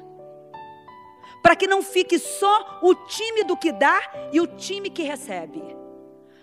Para 1.42 1.56
que 1.56 1.68
não 1.68 1.82
fique 1.82 2.18
só 2.18 2.80
o 2.82 2.96
time 2.96 3.44
do 3.44 3.56
que 3.56 3.72
dá 3.72 4.00
e 4.32 4.40
o 4.40 4.48
time 4.48 4.90
que 4.90 5.04
recebe. 5.04 5.62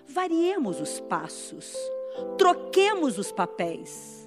Variemos 0.07 0.81
os 0.81 1.01
passos, 1.01 1.75
troquemos 2.37 3.19
os 3.19 3.33
papéis 3.33 4.21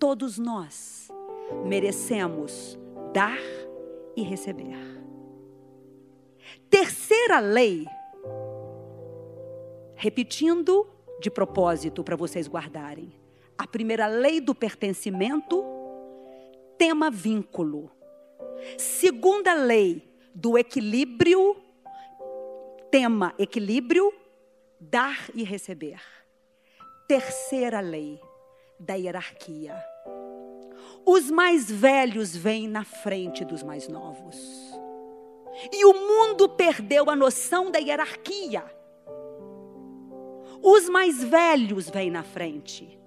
todos 0.00 0.38
nós 0.38 1.08
merecemos 1.66 2.78
dar 3.12 3.38
e 4.16 4.22
receber. 4.22 4.89
Terceira 6.70 7.40
lei, 7.40 7.84
repetindo 9.96 10.88
de 11.20 11.28
propósito 11.28 12.04
para 12.04 12.14
vocês 12.14 12.46
guardarem. 12.46 13.12
A 13.58 13.66
primeira 13.66 14.06
lei 14.06 14.40
do 14.40 14.54
pertencimento, 14.54 15.64
tema 16.78 17.10
vínculo. 17.10 17.90
Segunda 18.78 19.52
lei 19.52 20.14
do 20.32 20.56
equilíbrio, 20.56 21.56
tema 22.88 23.34
equilíbrio, 23.36 24.14
dar 24.78 25.28
e 25.34 25.42
receber. 25.42 26.00
Terceira 27.08 27.80
lei, 27.80 28.20
da 28.78 28.94
hierarquia. 28.94 29.74
Os 31.04 31.30
mais 31.32 31.68
velhos 31.68 32.36
vêm 32.36 32.68
na 32.68 32.84
frente 32.84 33.44
dos 33.44 33.64
mais 33.64 33.88
novos. 33.88 34.38
E 35.72 35.84
o 35.84 35.92
mundo 35.92 36.48
perdeu 36.48 37.10
a 37.10 37.16
noção 37.16 37.70
da 37.70 37.78
hierarquia. 37.78 38.64
Os 40.62 40.88
mais 40.88 41.22
velhos 41.22 41.88
vêm 41.88 42.10
na 42.10 42.22
frente. 42.22 42.98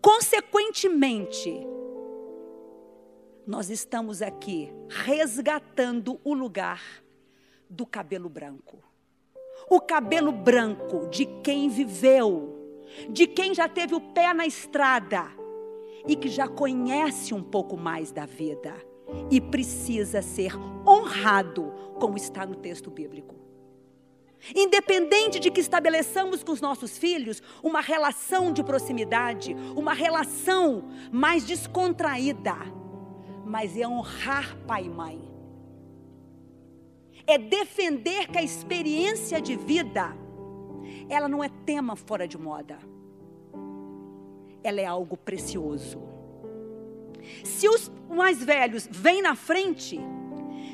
Consequentemente, 0.00 1.66
nós 3.46 3.70
estamos 3.70 4.22
aqui 4.22 4.72
resgatando 4.88 6.20
o 6.22 6.34
lugar 6.34 6.82
do 7.68 7.86
cabelo 7.86 8.28
branco. 8.28 8.82
O 9.68 9.80
cabelo 9.80 10.32
branco 10.32 11.08
de 11.08 11.26
quem 11.42 11.68
viveu 11.68 12.58
de 13.10 13.26
quem 13.26 13.54
já 13.54 13.68
teve 13.68 13.94
o 13.94 14.00
pé 14.00 14.32
na 14.32 14.46
estrada 14.46 15.26
e 16.06 16.16
que 16.16 16.28
já 16.28 16.48
conhece 16.48 17.34
um 17.34 17.42
pouco 17.42 17.76
mais 17.76 18.10
da 18.10 18.26
vida 18.26 18.74
e 19.30 19.40
precisa 19.40 20.22
ser 20.22 20.52
honrado, 20.86 21.72
como 21.98 22.16
está 22.16 22.46
no 22.46 22.54
texto 22.54 22.90
bíblico. 22.90 23.34
Independente 24.54 25.40
de 25.40 25.50
que 25.50 25.60
estabeleçamos 25.60 26.42
com 26.42 26.52
os 26.52 26.60
nossos 26.60 26.96
filhos 26.96 27.42
uma 27.62 27.80
relação 27.80 28.52
de 28.52 28.62
proximidade, 28.62 29.54
uma 29.76 29.92
relação 29.92 30.84
mais 31.10 31.44
descontraída, 31.44 32.54
mas 33.44 33.76
é 33.76 33.86
honrar 33.86 34.56
pai 34.66 34.84
e 34.84 34.90
mãe. 34.90 35.28
É 37.26 37.36
defender 37.36 38.28
que 38.28 38.38
a 38.38 38.42
experiência 38.42 39.40
de 39.40 39.56
vida, 39.56 40.16
ela 41.10 41.28
não 41.28 41.42
é 41.42 41.48
tema 41.66 41.94
fora 41.96 42.26
de 42.26 42.38
moda. 42.38 42.78
Ela 44.62 44.80
é 44.80 44.86
algo 44.86 45.16
precioso. 45.16 46.17
Se 47.44 47.68
os 47.68 47.90
mais 48.08 48.42
velhos 48.42 48.88
vêm 48.90 49.22
na 49.22 49.34
frente, 49.34 49.98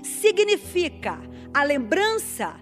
significa 0.03 1.19
a 1.53 1.63
lembrança 1.63 2.61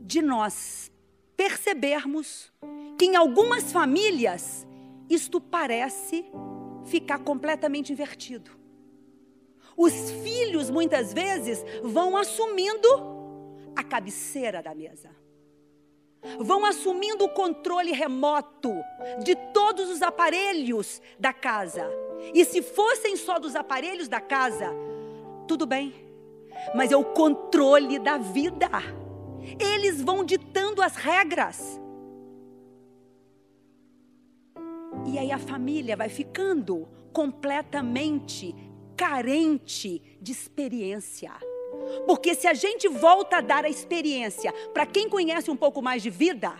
de 0.00 0.22
nós 0.22 0.90
percebermos 1.36 2.52
que 2.98 3.06
em 3.06 3.16
algumas 3.16 3.70
famílias 3.72 4.66
isto 5.08 5.40
parece 5.40 6.24
ficar 6.84 7.18
completamente 7.18 7.92
invertido. 7.92 8.50
Os 9.76 10.10
filhos 10.22 10.70
muitas 10.70 11.12
vezes 11.12 11.64
vão 11.82 12.16
assumindo 12.16 12.88
a 13.76 13.84
cabeceira 13.84 14.60
da 14.60 14.74
mesa. 14.74 15.10
Vão 16.38 16.64
assumindo 16.66 17.24
o 17.24 17.28
controle 17.28 17.92
remoto 17.92 18.72
de 19.22 19.34
todos 19.52 19.88
os 19.88 20.02
aparelhos 20.02 21.00
da 21.18 21.32
casa. 21.32 21.88
E 22.34 22.44
se 22.44 22.60
fossem 22.60 23.16
só 23.16 23.38
dos 23.38 23.54
aparelhos 23.54 24.08
da 24.08 24.20
casa, 24.20 24.66
tudo 25.46 25.66
bem. 25.66 25.94
Mas 26.74 26.90
é 26.90 26.96
o 26.96 27.04
controle 27.04 27.98
da 27.98 28.18
vida. 28.18 28.68
Eles 29.58 30.02
vão 30.02 30.24
ditando 30.24 30.82
as 30.82 30.96
regras. 30.96 31.80
E 35.06 35.18
aí 35.18 35.30
a 35.32 35.38
família 35.38 35.96
vai 35.96 36.08
ficando 36.08 36.88
completamente 37.12 38.54
carente 38.96 40.18
de 40.20 40.32
experiência. 40.32 41.32
Porque 42.06 42.34
se 42.34 42.46
a 42.46 42.54
gente 42.54 42.88
volta 42.88 43.38
a 43.38 43.40
dar 43.40 43.64
a 43.64 43.68
experiência 43.68 44.52
para 44.72 44.86
quem 44.86 45.08
conhece 45.08 45.50
um 45.50 45.56
pouco 45.56 45.82
mais 45.82 46.02
de 46.02 46.10
vida, 46.10 46.52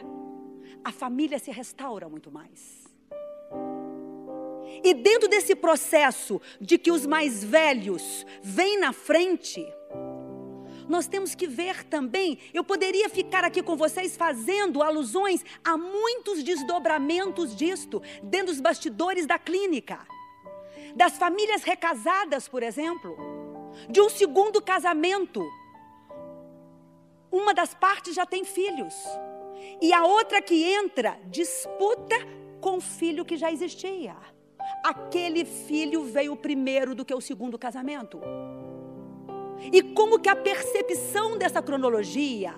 a 0.85 0.93
família 0.93 1.39
se 1.39 1.51
restaura 1.51 2.09
muito 2.09 2.31
mais. 2.31 2.89
E 4.83 4.95
dentro 4.95 5.29
desse 5.29 5.55
processo 5.55 6.41
de 6.61 6.79
que 6.79 6.93
os 6.93 7.05
mais 7.07 7.43
velhos 7.43 8.25
vêm 8.43 8.79
na 8.79 8.93
frente, 8.93 9.67
nós 10.89 11.07
temos 11.07 11.35
que 11.35 11.47
ver 11.47 11.85
também. 11.85 12.39
Eu 12.55 12.65
poderia 12.65 13.09
ficar 13.09 13.45
aqui 13.45 13.63
com 13.63 13.77
vocês 13.77 14.17
fazendo 14.17 14.83
alusões 14.83 15.45
a 15.63 15.77
muitos 15.77 16.43
desdobramentos 16.43 17.55
disto, 17.55 18.03
dentro 18.23 18.47
dos 18.49 18.61
bastidores 18.61 19.27
da 19.27 19.39
clínica. 19.39 20.07
Das 20.97 21.19
famílias 21.19 21.63
recasadas, 21.63 22.49
por 22.49 22.63
exemplo, 22.63 23.38
de 23.89 24.01
um 24.01 24.09
segundo 24.09 24.63
casamento. 24.63 25.43
Uma 27.31 27.53
das 27.53 27.75
partes 27.75 28.15
já 28.15 28.25
tem 28.25 28.45
filhos, 28.45 28.95
e 29.81 29.93
a 29.93 30.05
outra 30.05 30.41
que 30.41 30.65
entra 30.65 31.19
disputa 31.27 32.17
com 32.61 32.79
o 32.79 32.81
filho 32.81 33.25
que 33.25 33.37
já 33.37 33.53
existia. 33.53 34.17
Aquele 34.83 35.45
filho 35.45 36.05
veio 36.05 36.37
primeiro 36.37 36.95
do 36.95 37.05
que 37.05 37.15
o 37.15 37.21
segundo 37.21 37.59
casamento. 37.59 38.21
E 39.73 39.83
como 39.83 40.19
que 40.19 40.29
a 40.29 40.37
percepção 40.37 41.37
dessa 41.37 41.61
cronologia 41.61 42.55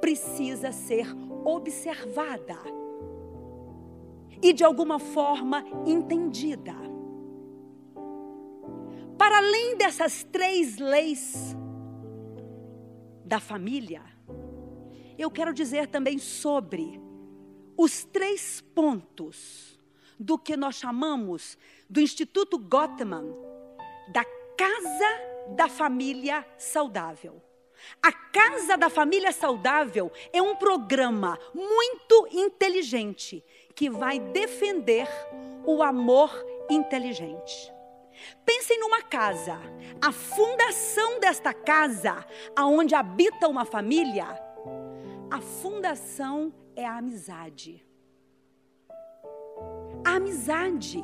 precisa 0.00 0.72
ser 0.72 1.06
observada 1.44 2.58
e 4.42 4.52
de 4.52 4.64
alguma 4.64 4.98
forma 4.98 5.64
entendida. 5.86 6.89
Para 9.20 9.36
além 9.36 9.76
dessas 9.76 10.24
três 10.24 10.78
leis 10.78 11.54
da 13.22 13.38
família, 13.38 14.02
eu 15.18 15.30
quero 15.30 15.52
dizer 15.52 15.88
também 15.88 16.16
sobre 16.16 16.98
os 17.76 18.02
três 18.02 18.62
pontos 18.74 19.78
do 20.18 20.38
que 20.38 20.56
nós 20.56 20.76
chamamos 20.76 21.58
do 21.86 22.00
Instituto 22.00 22.58
Gottman 22.58 23.26
da 24.08 24.24
casa 24.56 25.54
da 25.54 25.68
família 25.68 26.42
saudável. 26.56 27.42
A 28.02 28.10
Casa 28.10 28.78
da 28.78 28.88
Família 28.88 29.32
Saudável 29.32 30.10
é 30.32 30.40
um 30.40 30.56
programa 30.56 31.38
muito 31.52 32.26
inteligente 32.30 33.44
que 33.74 33.90
vai 33.90 34.18
defender 34.18 35.06
o 35.66 35.82
amor 35.82 36.30
inteligente. 36.70 37.70
Pensem 38.44 38.78
numa 38.80 39.02
casa. 39.02 39.58
A 40.00 40.12
fundação 40.12 41.20
desta 41.20 41.52
casa, 41.52 42.24
aonde 42.56 42.94
habita 42.94 43.48
uma 43.48 43.64
família, 43.64 44.26
a 45.30 45.40
fundação 45.40 46.52
é 46.74 46.84
a 46.86 46.98
amizade. 46.98 47.84
A 50.04 50.14
amizade 50.14 51.02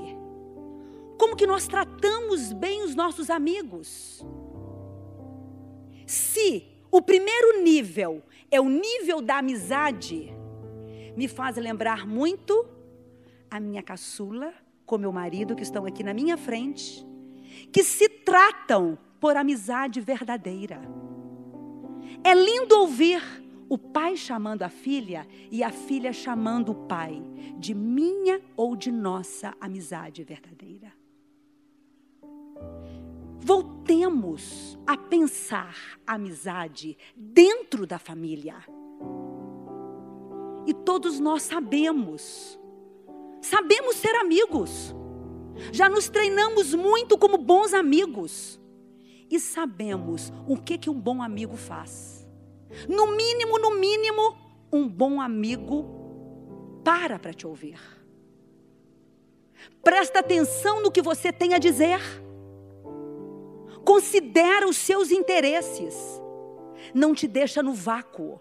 como 1.19 1.35
que 1.35 1.47
nós 1.47 1.67
tratamos 1.67 2.53
bem 2.53 2.83
os 2.83 2.95
nossos 2.95 3.31
amigos? 3.31 4.25
Se 6.07 6.67
o 6.91 7.01
primeiro 7.01 7.63
nível 7.63 8.23
é 8.51 8.61
o 8.61 8.69
nível 8.69 9.23
da 9.23 9.39
amizade, 9.39 10.31
me 11.17 11.27
faz 11.27 11.57
lembrar 11.57 12.07
muito 12.07 12.67
a 13.51 13.59
minha 13.59 13.83
caçula 13.83 14.53
com 14.85 14.99
meu 14.99 15.11
marido 15.11 15.57
que 15.57 15.63
estão 15.63 15.87
aqui 15.87 16.05
na 16.05 16.13
minha 16.13 16.37
frente, 16.37 17.06
que 17.73 17.83
se 17.83 18.09
tratam 18.09 18.99
por 19.21 19.37
amizade 19.37 20.01
verdadeira. 20.01 20.81
É 22.23 22.35
lindo 22.35 22.79
ouvir 22.79 23.23
o 23.69 23.77
pai 23.77 24.17
chamando 24.17 24.63
a 24.63 24.69
filha 24.69 25.27
e 25.51 25.63
a 25.63 25.71
filha 25.71 26.13
chamando 26.13 26.73
o 26.73 26.87
pai 26.87 27.23
de 27.59 27.75
minha 27.75 28.41
ou 28.57 28.77
de 28.77 28.93
nossa 28.93 29.55
amizade 29.61 30.23
verdadeira. 30.23 30.93
Voltemos 33.41 34.79
a 34.87 34.97
pensar 34.97 35.77
a 36.07 36.15
amizade 36.15 36.97
dentro 37.17 37.87
da 37.87 37.99
família. 37.99 38.57
E 40.67 40.75
todos 40.75 41.21
nós 41.21 41.43
sabemos, 41.43 42.59
sabemos 43.41 43.97
ser 43.97 44.17
amigos. 44.17 44.95
Já 45.73 45.89
nos 45.89 46.09
treinamos 46.09 46.75
muito 46.75 47.19
como 47.19 47.39
bons 47.39 47.75
amigos. 47.75 48.61
E 49.31 49.41
sabemos 49.41 50.33
o 50.47 50.57
que 50.57 50.79
que 50.79 50.91
um 50.91 51.01
bom 51.01 51.23
amigo 51.23 51.57
faz. 51.57 52.27
No 52.89 53.17
mínimo, 53.17 53.59
no 53.59 53.73
mínimo, 53.79 54.37
um 54.73 54.89
bom 54.89 55.21
amigo 55.21 56.81
para 56.85 57.19
para 57.19 57.35
te 57.35 57.47
ouvir. 57.47 57.81
Presta 59.83 60.21
atenção 60.21 60.83
no 60.83 60.91
que 60.91 61.03
você 61.03 61.33
tem 61.33 61.55
a 61.55 61.59
dizer 61.59 62.01
considera 63.87 64.69
os 64.69 64.77
seus 64.77 65.13
interesses, 65.13 65.95
não 66.93 67.15
te 67.15 67.29
deixa 67.29 67.63
no 67.63 67.73
vácuo, 67.73 68.41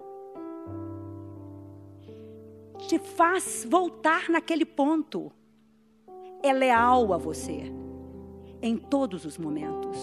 te 2.87 2.97
faz 2.97 3.63
voltar 3.69 4.27
naquele 4.27 4.65
ponto, 4.65 5.31
é 6.47 6.53
leal 6.53 7.13
a 7.13 7.17
você 7.17 7.71
em 8.61 8.77
todos 8.77 9.25
os 9.25 9.37
momentos. 9.37 9.97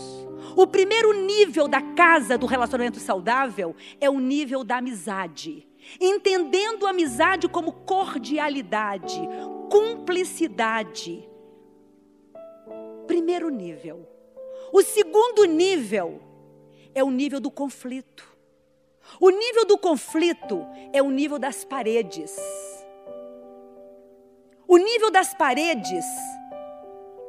O 0.57 0.67
primeiro 0.67 1.13
nível 1.13 1.67
da 1.69 1.81
casa 1.81 2.37
do 2.37 2.47
relacionamento 2.47 2.99
saudável 2.99 3.75
é 4.01 4.11
o 4.11 4.19
nível 4.19 4.65
da 4.65 4.79
amizade. 4.79 5.67
Entendendo 6.01 6.87
a 6.87 6.91
amizade 6.91 7.49
como 7.49 7.73
cordialidade, 7.73 9.21
cumplicidade. 9.71 11.29
Primeiro 13.07 13.49
nível. 13.49 14.09
O 14.73 14.83
segundo 14.83 15.45
nível 15.45 16.21
é 16.95 17.03
o 17.03 17.11
nível 17.11 17.41
do 17.41 17.51
conflito. 17.51 18.31
O 19.21 19.31
nível 19.31 19.65
do 19.65 19.77
conflito 19.77 20.65
é 20.93 21.03
o 21.03 21.11
nível 21.11 21.39
das 21.39 21.65
paredes. 21.65 22.37
O 24.73 24.79
nível 24.79 25.11
das 25.11 25.35
paredes, 25.35 26.03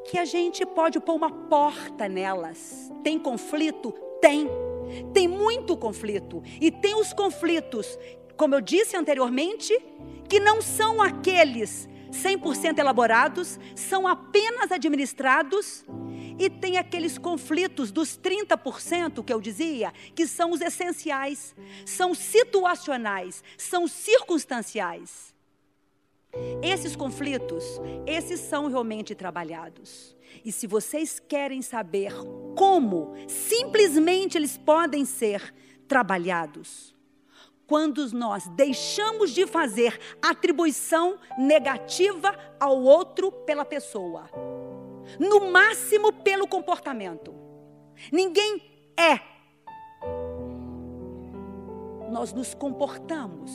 que 0.10 0.17
a 0.17 0.23
gente 0.23 0.65
pode 0.65 0.97
pôr 1.01 1.15
uma 1.15 1.29
porta 1.29 2.08
nelas. 2.08 2.89
Tem 3.03 3.19
conflito? 3.19 3.91
Tem. 4.21 4.47
Tem 5.13 5.27
muito 5.27 5.75
conflito. 5.75 6.41
E 6.62 6.71
tem 6.71 6.95
os 6.95 7.12
conflitos, 7.12 7.99
como 8.38 8.56
eu 8.56 8.62
disse 8.62 8.95
anteriormente, 8.95 9.77
que 10.29 10.39
não 10.39 10.62
são 10.62 11.01
aqueles 11.01 11.89
100% 12.12 12.79
elaborados, 12.79 13.60
são 13.75 14.08
apenas 14.08 14.71
administrados 14.71 15.84
E 16.39 16.49
tem 16.49 16.77
aqueles 16.77 17.17
conflitos 17.17 17.91
dos 17.91 18.17
30% 18.17 19.21
que 19.21 19.34
eu 19.34 19.41
dizia, 19.41 19.91
que 20.15 20.25
são 20.25 20.51
os 20.51 20.62
essenciais, 20.62 21.53
são 21.86 22.15
situacionais, 22.15 23.43
são 23.58 23.86
circunstanciais. 23.86 25.32
Esses 26.61 26.95
conflitos, 26.95 27.63
esses 28.07 28.39
são 28.39 28.67
realmente 28.67 29.13
trabalhados. 29.13 30.15
E 30.43 30.51
se 30.51 30.65
vocês 30.65 31.19
querem 31.19 31.61
saber 31.61 32.13
como 32.57 33.13
simplesmente 33.27 34.37
eles 34.37 34.57
podem 34.57 35.05
ser 35.05 35.53
trabalhados, 35.87 36.93
quando 37.67 38.05
nós 38.11 38.47
deixamos 38.49 39.31
de 39.31 39.45
fazer 39.45 39.99
atribuição 40.21 41.17
negativa 41.37 42.35
ao 42.59 42.81
outro 42.81 43.31
pela 43.31 43.63
pessoa, 43.63 44.29
no 45.19 45.51
máximo 45.51 46.11
pelo 46.11 46.47
comportamento. 46.47 47.33
Ninguém 48.11 48.61
é. 48.97 49.19
Nós 52.11 52.33
nos 52.33 52.53
comportamos. 52.53 53.51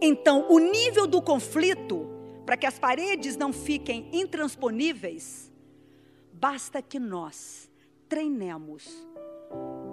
Então, 0.00 0.46
o 0.48 0.58
nível 0.58 1.06
do 1.06 1.20
conflito, 1.20 2.08
para 2.46 2.56
que 2.56 2.66
as 2.66 2.78
paredes 2.78 3.36
não 3.36 3.52
fiquem 3.52 4.08
intransponíveis, 4.12 5.52
basta 6.32 6.80
que 6.80 6.98
nós 6.98 7.70
treinemos 8.08 8.88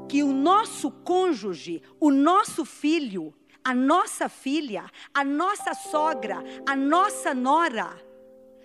que 0.08 0.24
o 0.24 0.32
nosso 0.32 0.90
cônjuge, 0.90 1.82
o 2.00 2.10
nosso 2.10 2.64
filho, 2.64 3.34
a 3.64 3.74
nossa 3.74 4.30
filha, 4.30 4.90
a 5.14 5.24
nossa 5.24 5.74
sogra, 5.74 6.42
a 6.66 6.76
nossa 6.76 7.34
nora, 7.34 8.02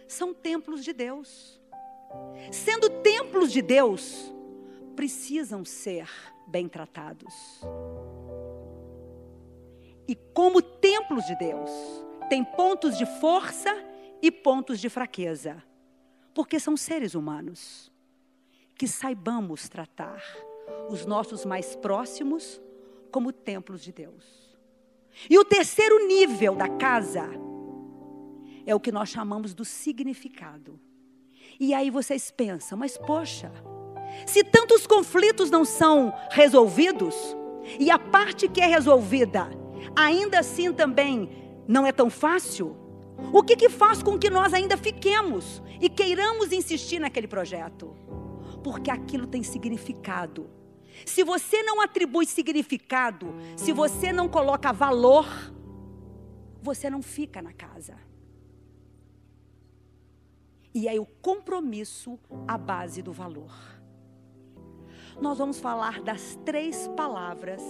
são 0.07 0.33
templos 0.33 0.85
de 0.85 0.93
Deus. 0.93 1.61
Sendo 2.53 2.89
templos 2.89 3.51
de 3.51 3.61
Deus, 3.61 4.33
precisam 4.95 5.65
ser 5.65 6.09
bem 6.47 6.69
tratados. 6.69 7.35
E 10.07 10.15
como 10.15 10.61
templos 10.61 11.25
de 11.27 11.37
Deus, 11.37 11.71
tem 12.29 12.45
pontos 12.45 12.97
de 12.97 13.07
força 13.21 13.71
e 14.21 14.31
pontos 14.31 14.81
de 14.81 14.89
fraqueza, 14.89 15.63
porque 16.35 16.59
são 16.59 16.77
seres 16.77 17.15
humanos. 17.15 17.91
Que 18.75 18.89
saibamos 18.89 19.69
tratar 19.69 20.23
os 20.89 21.07
nossos 21.07 21.45
mais 21.45 21.77
próximos 21.77 22.61
como 23.11 23.33
templos 23.33 23.83
de 23.83 23.93
Deus. 23.93 24.57
E 25.29 25.39
o 25.39 25.45
terceiro 25.45 26.07
nível 26.07 26.55
da 26.55 26.69
casa 26.69 27.29
é 28.65 28.75
o 28.75 28.81
que 28.81 28.91
nós 28.91 29.09
chamamos 29.09 29.55
do 29.55 29.65
significado. 29.65 30.81
E 31.61 31.75
aí 31.75 31.91
vocês 31.91 32.31
pensam, 32.31 32.79
mas 32.79 32.97
poxa, 32.97 33.53
se 34.27 34.43
tantos 34.43 34.87
conflitos 34.87 35.51
não 35.51 35.65
são 35.65 36.13
resolvidos, 36.31 37.15
e 37.79 37.91
a 37.91 37.99
parte 37.99 38.49
que 38.49 38.61
é 38.61 38.67
resolvida 38.67 39.62
ainda 39.95 40.41
assim 40.41 40.73
também 40.73 41.29
não 41.67 41.87
é 41.87 41.93
tão 41.93 42.11
fácil, 42.11 42.77
o 43.33 43.43
que, 43.43 43.57
que 43.57 43.69
faz 43.69 44.03
com 44.03 44.19
que 44.19 44.31
nós 44.31 44.53
ainda 44.53 44.77
fiquemos 44.77 45.63
e 45.81 45.89
queiramos 45.89 46.53
insistir 46.53 46.99
naquele 46.99 47.29
projeto? 47.29 47.97
Porque 48.63 48.91
aquilo 48.91 49.27
tem 49.27 49.43
significado 49.43 50.63
se 51.07 51.25
você 51.25 51.63
não 51.63 51.81
atribui 51.81 52.27
significado, 52.27 53.35
se 53.57 53.73
você 53.73 54.13
não 54.13 54.29
coloca 54.29 54.73
valor, 54.73 55.27
você 56.61 56.89
não 56.89 57.03
fica 57.03 57.43
na 57.43 57.53
casa. 57.53 57.97
E 60.75 60.89
aí 60.89 60.99
o 60.99 61.07
compromisso 61.07 62.19
à 62.47 62.57
base 62.57 63.03
do 63.03 63.13
valor. 63.13 63.53
Nós 65.21 65.39
vamos 65.39 65.59
falar 65.59 66.01
das 66.01 66.39
três 66.45 66.89
palavras 66.97 67.63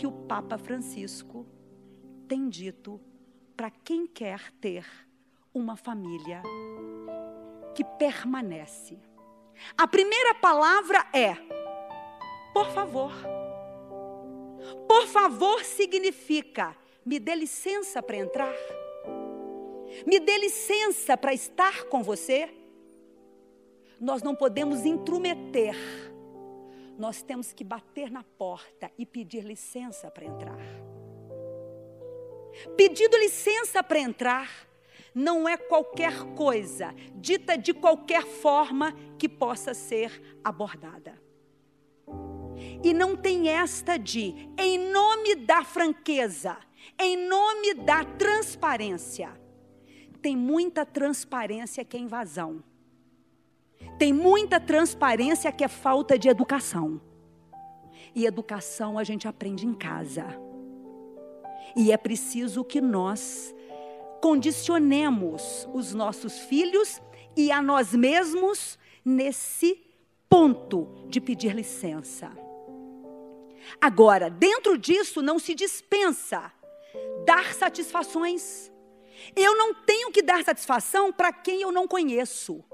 que 0.00 0.06
o 0.06 0.12
Papa 0.12 0.56
Francisco 0.56 1.46
tem 2.26 2.48
dito 2.48 2.98
para 3.54 3.70
quem 3.70 4.06
quer 4.06 4.50
ter 4.52 4.82
uma 5.52 5.76
família 5.76 6.42
que 7.74 7.84
permanece. 7.84 8.98
A 9.76 9.86
primeira 9.86 10.34
palavra 10.36 11.06
é 11.12 11.34
por 12.54 12.70
favor. 12.70 13.12
Por 14.88 15.06
favor 15.06 15.62
significa 15.66 16.74
me 17.04 17.18
dê 17.18 17.34
licença 17.34 18.02
para 18.02 18.16
entrar. 18.16 18.54
Me 20.06 20.18
dê 20.18 20.38
licença 20.38 21.14
para 21.14 21.34
estar 21.34 21.84
com 21.90 22.02
você. 22.02 22.48
Nós 24.00 24.22
não 24.22 24.34
podemos 24.34 24.86
intrometer. 24.86 25.76
Nós 27.00 27.22
temos 27.22 27.50
que 27.50 27.64
bater 27.64 28.10
na 28.10 28.22
porta 28.22 28.92
e 28.98 29.06
pedir 29.06 29.42
licença 29.42 30.10
para 30.10 30.26
entrar. 30.26 30.58
Pedindo 32.76 33.16
licença 33.16 33.82
para 33.82 33.98
entrar 33.98 34.68
não 35.14 35.48
é 35.48 35.56
qualquer 35.56 36.12
coisa 36.34 36.94
dita 37.14 37.56
de 37.56 37.72
qualquer 37.72 38.26
forma 38.26 38.92
que 39.18 39.30
possa 39.30 39.72
ser 39.72 40.38
abordada. 40.44 41.18
E 42.84 42.92
não 42.92 43.16
tem 43.16 43.48
esta 43.48 43.98
de, 43.98 44.50
em 44.58 44.76
nome 44.92 45.36
da 45.36 45.64
franqueza, 45.64 46.58
em 47.00 47.16
nome 47.16 47.72
da 47.76 48.04
transparência. 48.04 49.40
Tem 50.20 50.36
muita 50.36 50.84
transparência 50.84 51.82
que 51.82 51.96
é 51.96 52.00
invasão. 52.00 52.62
Tem 53.98 54.12
muita 54.12 54.58
transparência 54.58 55.52
que 55.52 55.64
é 55.64 55.68
falta 55.68 56.18
de 56.18 56.28
educação. 56.28 57.00
E 58.14 58.26
educação 58.26 58.98
a 58.98 59.04
gente 59.04 59.28
aprende 59.28 59.66
em 59.66 59.74
casa. 59.74 60.26
E 61.76 61.92
é 61.92 61.96
preciso 61.96 62.64
que 62.64 62.80
nós 62.80 63.54
condicionemos 64.20 65.68
os 65.72 65.94
nossos 65.94 66.38
filhos 66.40 67.00
e 67.36 67.50
a 67.50 67.62
nós 67.62 67.94
mesmos 67.94 68.78
nesse 69.04 69.80
ponto 70.28 71.06
de 71.08 71.20
pedir 71.20 71.54
licença. 71.54 72.30
Agora, 73.80 74.28
dentro 74.28 74.76
disso 74.76 75.22
não 75.22 75.38
se 75.38 75.54
dispensa 75.54 76.52
dar 77.24 77.54
satisfações. 77.54 78.70
Eu 79.36 79.56
não 79.56 79.74
tenho 79.74 80.10
que 80.10 80.22
dar 80.22 80.42
satisfação 80.44 81.12
para 81.12 81.32
quem 81.32 81.62
eu 81.62 81.70
não 81.70 81.86
conheço. 81.86 82.64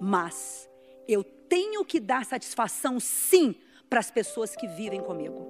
Mas 0.00 0.68
eu 1.08 1.22
tenho 1.24 1.84
que 1.84 2.00
dar 2.00 2.24
satisfação 2.24 2.98
sim 3.00 3.54
para 3.88 4.00
as 4.00 4.10
pessoas 4.10 4.54
que 4.54 4.66
vivem 4.66 5.00
comigo. 5.00 5.46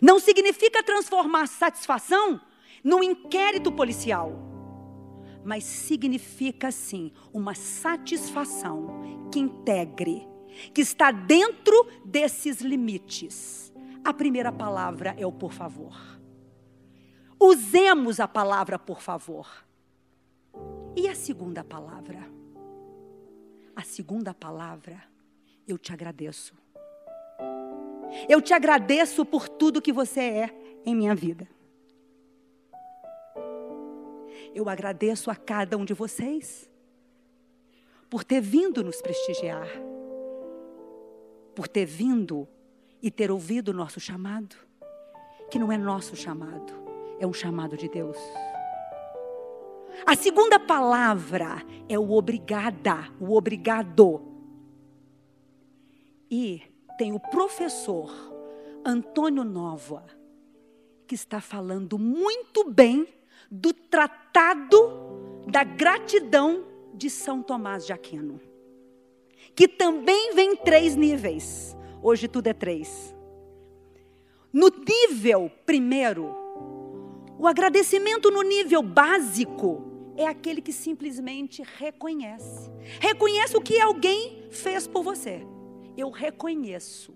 Não 0.00 0.20
significa 0.20 0.82
transformar 0.82 1.46
satisfação 1.46 2.40
num 2.82 3.02
inquérito 3.02 3.72
policial, 3.72 4.32
mas 5.44 5.64
significa 5.64 6.70
sim 6.70 7.12
uma 7.32 7.54
satisfação 7.54 9.28
que 9.32 9.38
integre 9.38 10.28
que 10.74 10.80
está 10.80 11.10
dentro 11.10 11.86
desses 12.04 12.60
limites. 12.60 13.72
A 14.04 14.12
primeira 14.12 14.52
palavra 14.52 15.14
é 15.18 15.26
o 15.26 15.32
por 15.32 15.52
favor. 15.52 15.96
Usemos 17.38 18.20
a 18.20 18.28
palavra 18.28 18.78
por 18.78 19.00
favor. 19.00 19.46
E 20.96 21.08
a 21.08 21.14
segunda 21.14 21.64
palavra? 21.64 22.39
A 23.80 23.82
segunda 23.82 24.34
palavra, 24.34 25.02
eu 25.66 25.78
te 25.78 25.90
agradeço. 25.90 26.52
Eu 28.28 28.42
te 28.42 28.52
agradeço 28.52 29.24
por 29.24 29.48
tudo 29.48 29.80
que 29.80 29.90
você 29.90 30.20
é 30.20 30.80
em 30.84 30.94
minha 30.94 31.14
vida. 31.14 31.48
Eu 34.54 34.68
agradeço 34.68 35.30
a 35.30 35.34
cada 35.34 35.78
um 35.78 35.86
de 35.86 35.94
vocês 35.94 36.68
por 38.10 38.22
ter 38.22 38.42
vindo 38.42 38.84
nos 38.84 39.00
prestigiar 39.00 39.66
por 41.54 41.66
ter 41.66 41.86
vindo 41.86 42.46
e 43.02 43.10
ter 43.10 43.30
ouvido 43.30 43.68
o 43.68 43.74
nosso 43.74 43.98
chamado, 43.98 44.54
que 45.50 45.58
não 45.58 45.72
é 45.72 45.78
nosso 45.78 46.14
chamado, 46.14 46.72
é 47.18 47.26
um 47.26 47.32
chamado 47.32 47.78
de 47.78 47.88
Deus. 47.88 48.18
A 50.06 50.16
segunda 50.16 50.58
palavra 50.58 51.62
é 51.88 51.98
o 51.98 52.12
obrigada, 52.12 53.10
o 53.20 53.36
obrigado. 53.36 54.22
E 56.30 56.62
tem 56.98 57.12
o 57.12 57.20
professor 57.20 58.10
Antônio 58.84 59.44
Nova, 59.44 60.04
que 61.06 61.14
está 61.14 61.40
falando 61.40 61.98
muito 61.98 62.70
bem 62.70 63.06
do 63.50 63.72
tratado 63.72 65.42
da 65.46 65.64
gratidão 65.64 66.64
de 66.94 67.10
São 67.10 67.42
Tomás 67.42 67.86
de 67.86 67.92
Aquino 67.92 68.50
que 69.54 69.68
também 69.68 70.34
vem 70.34 70.56
três 70.56 70.96
níveis. 70.96 71.76
Hoje 72.02 72.28
tudo 72.28 72.46
é 72.46 72.52
três. 72.52 73.14
No 74.52 74.68
nível 74.68 75.50
primeiro, 75.64 76.34
o 77.38 77.46
agradecimento 77.46 78.30
no 78.30 78.42
nível 78.42 78.82
básico, 78.82 79.89
é 80.20 80.26
aquele 80.26 80.60
que 80.60 80.72
simplesmente 80.72 81.62
reconhece. 81.78 82.70
Reconhece 83.00 83.56
o 83.56 83.60
que 83.60 83.80
alguém 83.80 84.44
fez 84.50 84.86
por 84.86 85.02
você. 85.02 85.46
Eu 85.96 86.10
reconheço 86.10 87.14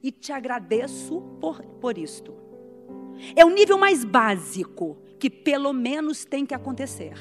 e 0.00 0.12
te 0.12 0.32
agradeço 0.32 1.20
por, 1.40 1.60
por 1.80 1.98
isto. 1.98 2.32
É 3.34 3.44
o 3.44 3.50
nível 3.50 3.76
mais 3.76 4.04
básico 4.04 4.96
que 5.18 5.28
pelo 5.28 5.72
menos 5.72 6.24
tem 6.24 6.46
que 6.46 6.54
acontecer. 6.54 7.14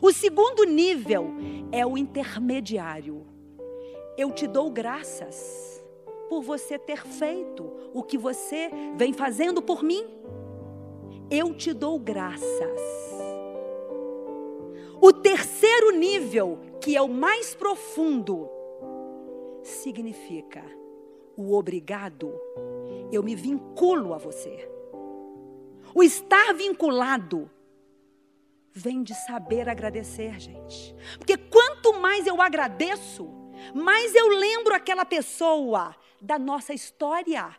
O 0.00 0.12
segundo 0.12 0.64
nível 0.64 1.30
é 1.70 1.86
o 1.86 1.96
intermediário. 1.96 3.24
Eu 4.18 4.32
te 4.32 4.48
dou 4.48 4.72
graças 4.72 5.84
por 6.28 6.42
você 6.42 6.80
ter 6.80 7.06
feito 7.06 7.70
o 7.94 8.02
que 8.02 8.18
você 8.18 8.70
vem 8.96 9.12
fazendo 9.12 9.62
por 9.62 9.84
mim. 9.84 10.04
Eu 11.30 11.54
te 11.54 11.72
dou 11.72 11.96
graças. 11.96 13.11
O 15.04 15.12
terceiro 15.12 15.90
nível, 15.90 16.60
que 16.80 16.96
é 16.96 17.02
o 17.02 17.08
mais 17.08 17.56
profundo, 17.56 18.48
significa 19.60 20.62
o 21.36 21.56
obrigado. 21.56 22.32
Eu 23.10 23.20
me 23.20 23.34
vinculo 23.34 24.14
a 24.14 24.18
você. 24.18 24.70
O 25.92 26.04
estar 26.04 26.54
vinculado 26.54 27.50
vem 28.72 29.02
de 29.02 29.12
saber 29.26 29.68
agradecer, 29.68 30.38
gente. 30.38 30.94
Porque 31.18 31.36
quanto 31.36 31.94
mais 31.94 32.24
eu 32.24 32.40
agradeço, 32.40 33.28
mais 33.74 34.14
eu 34.14 34.28
lembro 34.28 34.72
aquela 34.72 35.04
pessoa 35.04 35.96
da 36.20 36.38
nossa 36.38 36.72
história. 36.72 37.56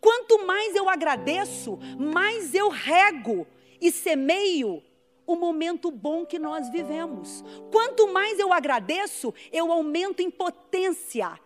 Quanto 0.00 0.46
mais 0.46 0.74
eu 0.74 0.88
agradeço, 0.88 1.78
mais 1.98 2.54
eu 2.54 2.70
rego 2.70 3.46
e 3.78 3.92
semeio 3.92 4.82
o 5.32 5.36
momento 5.36 5.90
bom 5.90 6.26
que 6.26 6.38
nós 6.38 6.68
vivemos. 6.70 7.44
Quanto 7.70 8.12
mais 8.12 8.38
eu 8.38 8.52
agradeço, 8.52 9.32
eu 9.52 9.70
aumento 9.70 10.20
em 10.20 10.30
potência 10.30 11.38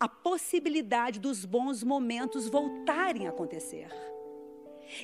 a 0.00 0.08
possibilidade 0.08 1.20
dos 1.20 1.44
bons 1.44 1.84
momentos 1.84 2.48
voltarem 2.48 3.26
a 3.26 3.30
acontecer. 3.30 3.88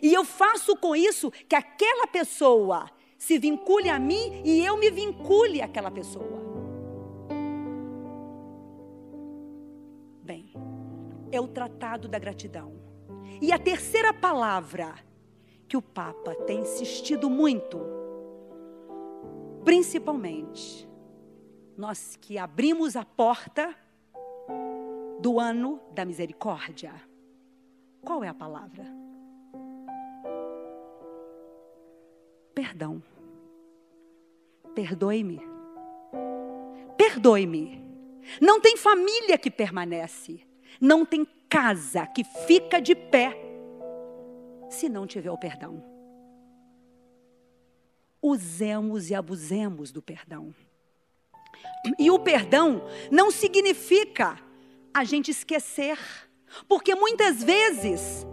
E 0.02 0.12
eu 0.12 0.24
faço 0.24 0.74
com 0.76 0.96
isso 0.96 1.30
que 1.30 1.54
aquela 1.54 2.06
pessoa 2.06 2.90
se 3.18 3.38
vincule 3.38 3.90
a 3.90 3.98
mim 3.98 4.42
e 4.42 4.64
eu 4.64 4.76
me 4.78 4.90
vincule 4.90 5.60
àquela 5.60 5.90
pessoa. 5.90 6.44
Bem, 10.22 10.50
é 11.30 11.40
o 11.40 11.46
tratado 11.46 12.08
da 12.08 12.18
gratidão. 12.18 12.74
E 13.40 13.52
a 13.52 13.58
terceira 13.58 14.14
palavra 14.14 14.94
que 15.68 15.76
o 15.76 15.82
Papa 15.82 16.34
tem 16.46 16.60
insistido 16.60 17.28
muito, 17.28 17.78
principalmente, 19.64 20.88
nós 21.76 22.16
que 22.16 22.38
abrimos 22.38 22.96
a 22.96 23.04
porta 23.04 23.74
do 25.20 25.40
ano 25.40 25.80
da 25.92 26.04
misericórdia. 26.04 26.94
Qual 28.02 28.22
é 28.22 28.28
a 28.28 28.34
palavra? 28.34 29.06
perdão. 32.56 33.02
Perdoe-me. 34.74 35.40
Perdoe-me. 36.96 37.84
Não 38.40 38.60
tem 38.60 38.76
família 38.76 39.38
que 39.38 39.50
permanece. 39.50 40.40
Não 40.80 41.04
tem 41.04 41.26
casa 41.48 42.06
que 42.06 42.24
fica 42.24 42.80
de 42.80 42.94
pé 42.94 43.45
se 44.68 44.88
não 44.88 45.06
tiver 45.06 45.30
o 45.30 45.38
perdão. 45.38 45.82
Usemos 48.22 49.10
e 49.10 49.14
abusemos 49.14 49.92
do 49.92 50.02
perdão. 50.02 50.54
E 51.98 52.10
o 52.10 52.18
perdão 52.18 52.82
não 53.10 53.30
significa 53.30 54.38
a 54.92 55.04
gente 55.04 55.30
esquecer, 55.30 55.98
porque 56.68 56.94
muitas 56.94 57.42
vezes, 57.42 58.26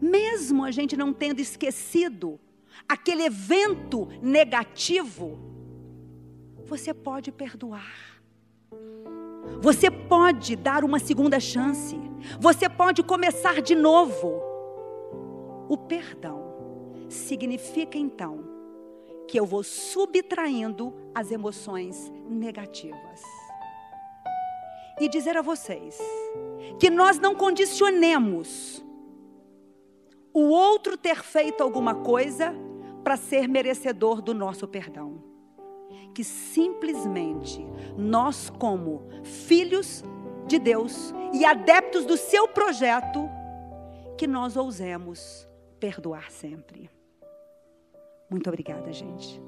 mesmo 0.00 0.64
a 0.64 0.70
gente 0.70 0.96
não 0.96 1.12
tendo 1.12 1.40
esquecido, 1.40 2.40
aquele 2.88 3.24
evento 3.24 4.08
negativo, 4.22 5.38
você 6.64 6.94
pode 6.94 7.32
perdoar. 7.32 8.22
Você 9.60 9.90
pode 9.90 10.56
dar 10.56 10.84
uma 10.84 10.98
segunda 10.98 11.40
chance. 11.40 11.96
Você 12.38 12.68
pode 12.68 13.02
começar 13.02 13.60
de 13.60 13.74
novo. 13.74 14.49
O 15.70 15.76
perdão 15.76 16.42
significa 17.08 17.96
então 17.96 18.42
que 19.28 19.38
eu 19.38 19.46
vou 19.46 19.62
subtraindo 19.62 20.92
as 21.14 21.30
emoções 21.30 22.10
negativas. 22.28 23.22
E 25.00 25.08
dizer 25.08 25.36
a 25.36 25.42
vocês 25.42 25.96
que 26.80 26.90
nós 26.90 27.20
não 27.20 27.36
condicionemos 27.36 28.84
o 30.34 30.48
outro 30.48 30.96
ter 30.96 31.22
feito 31.22 31.62
alguma 31.62 31.94
coisa 31.94 32.52
para 33.04 33.16
ser 33.16 33.46
merecedor 33.46 34.20
do 34.20 34.34
nosso 34.34 34.66
perdão. 34.66 35.22
Que 36.12 36.24
simplesmente 36.24 37.64
nós, 37.96 38.50
como 38.50 39.04
filhos 39.22 40.02
de 40.48 40.58
Deus 40.58 41.14
e 41.32 41.44
adeptos 41.44 42.04
do 42.04 42.16
seu 42.16 42.48
projeto, 42.48 43.30
que 44.18 44.26
nós 44.26 44.56
ousemos 44.56 45.48
perdoar 45.80 46.30
sempre. 46.30 46.90
Muito 48.30 48.48
obrigada, 48.48 48.92
gente. 48.92 49.40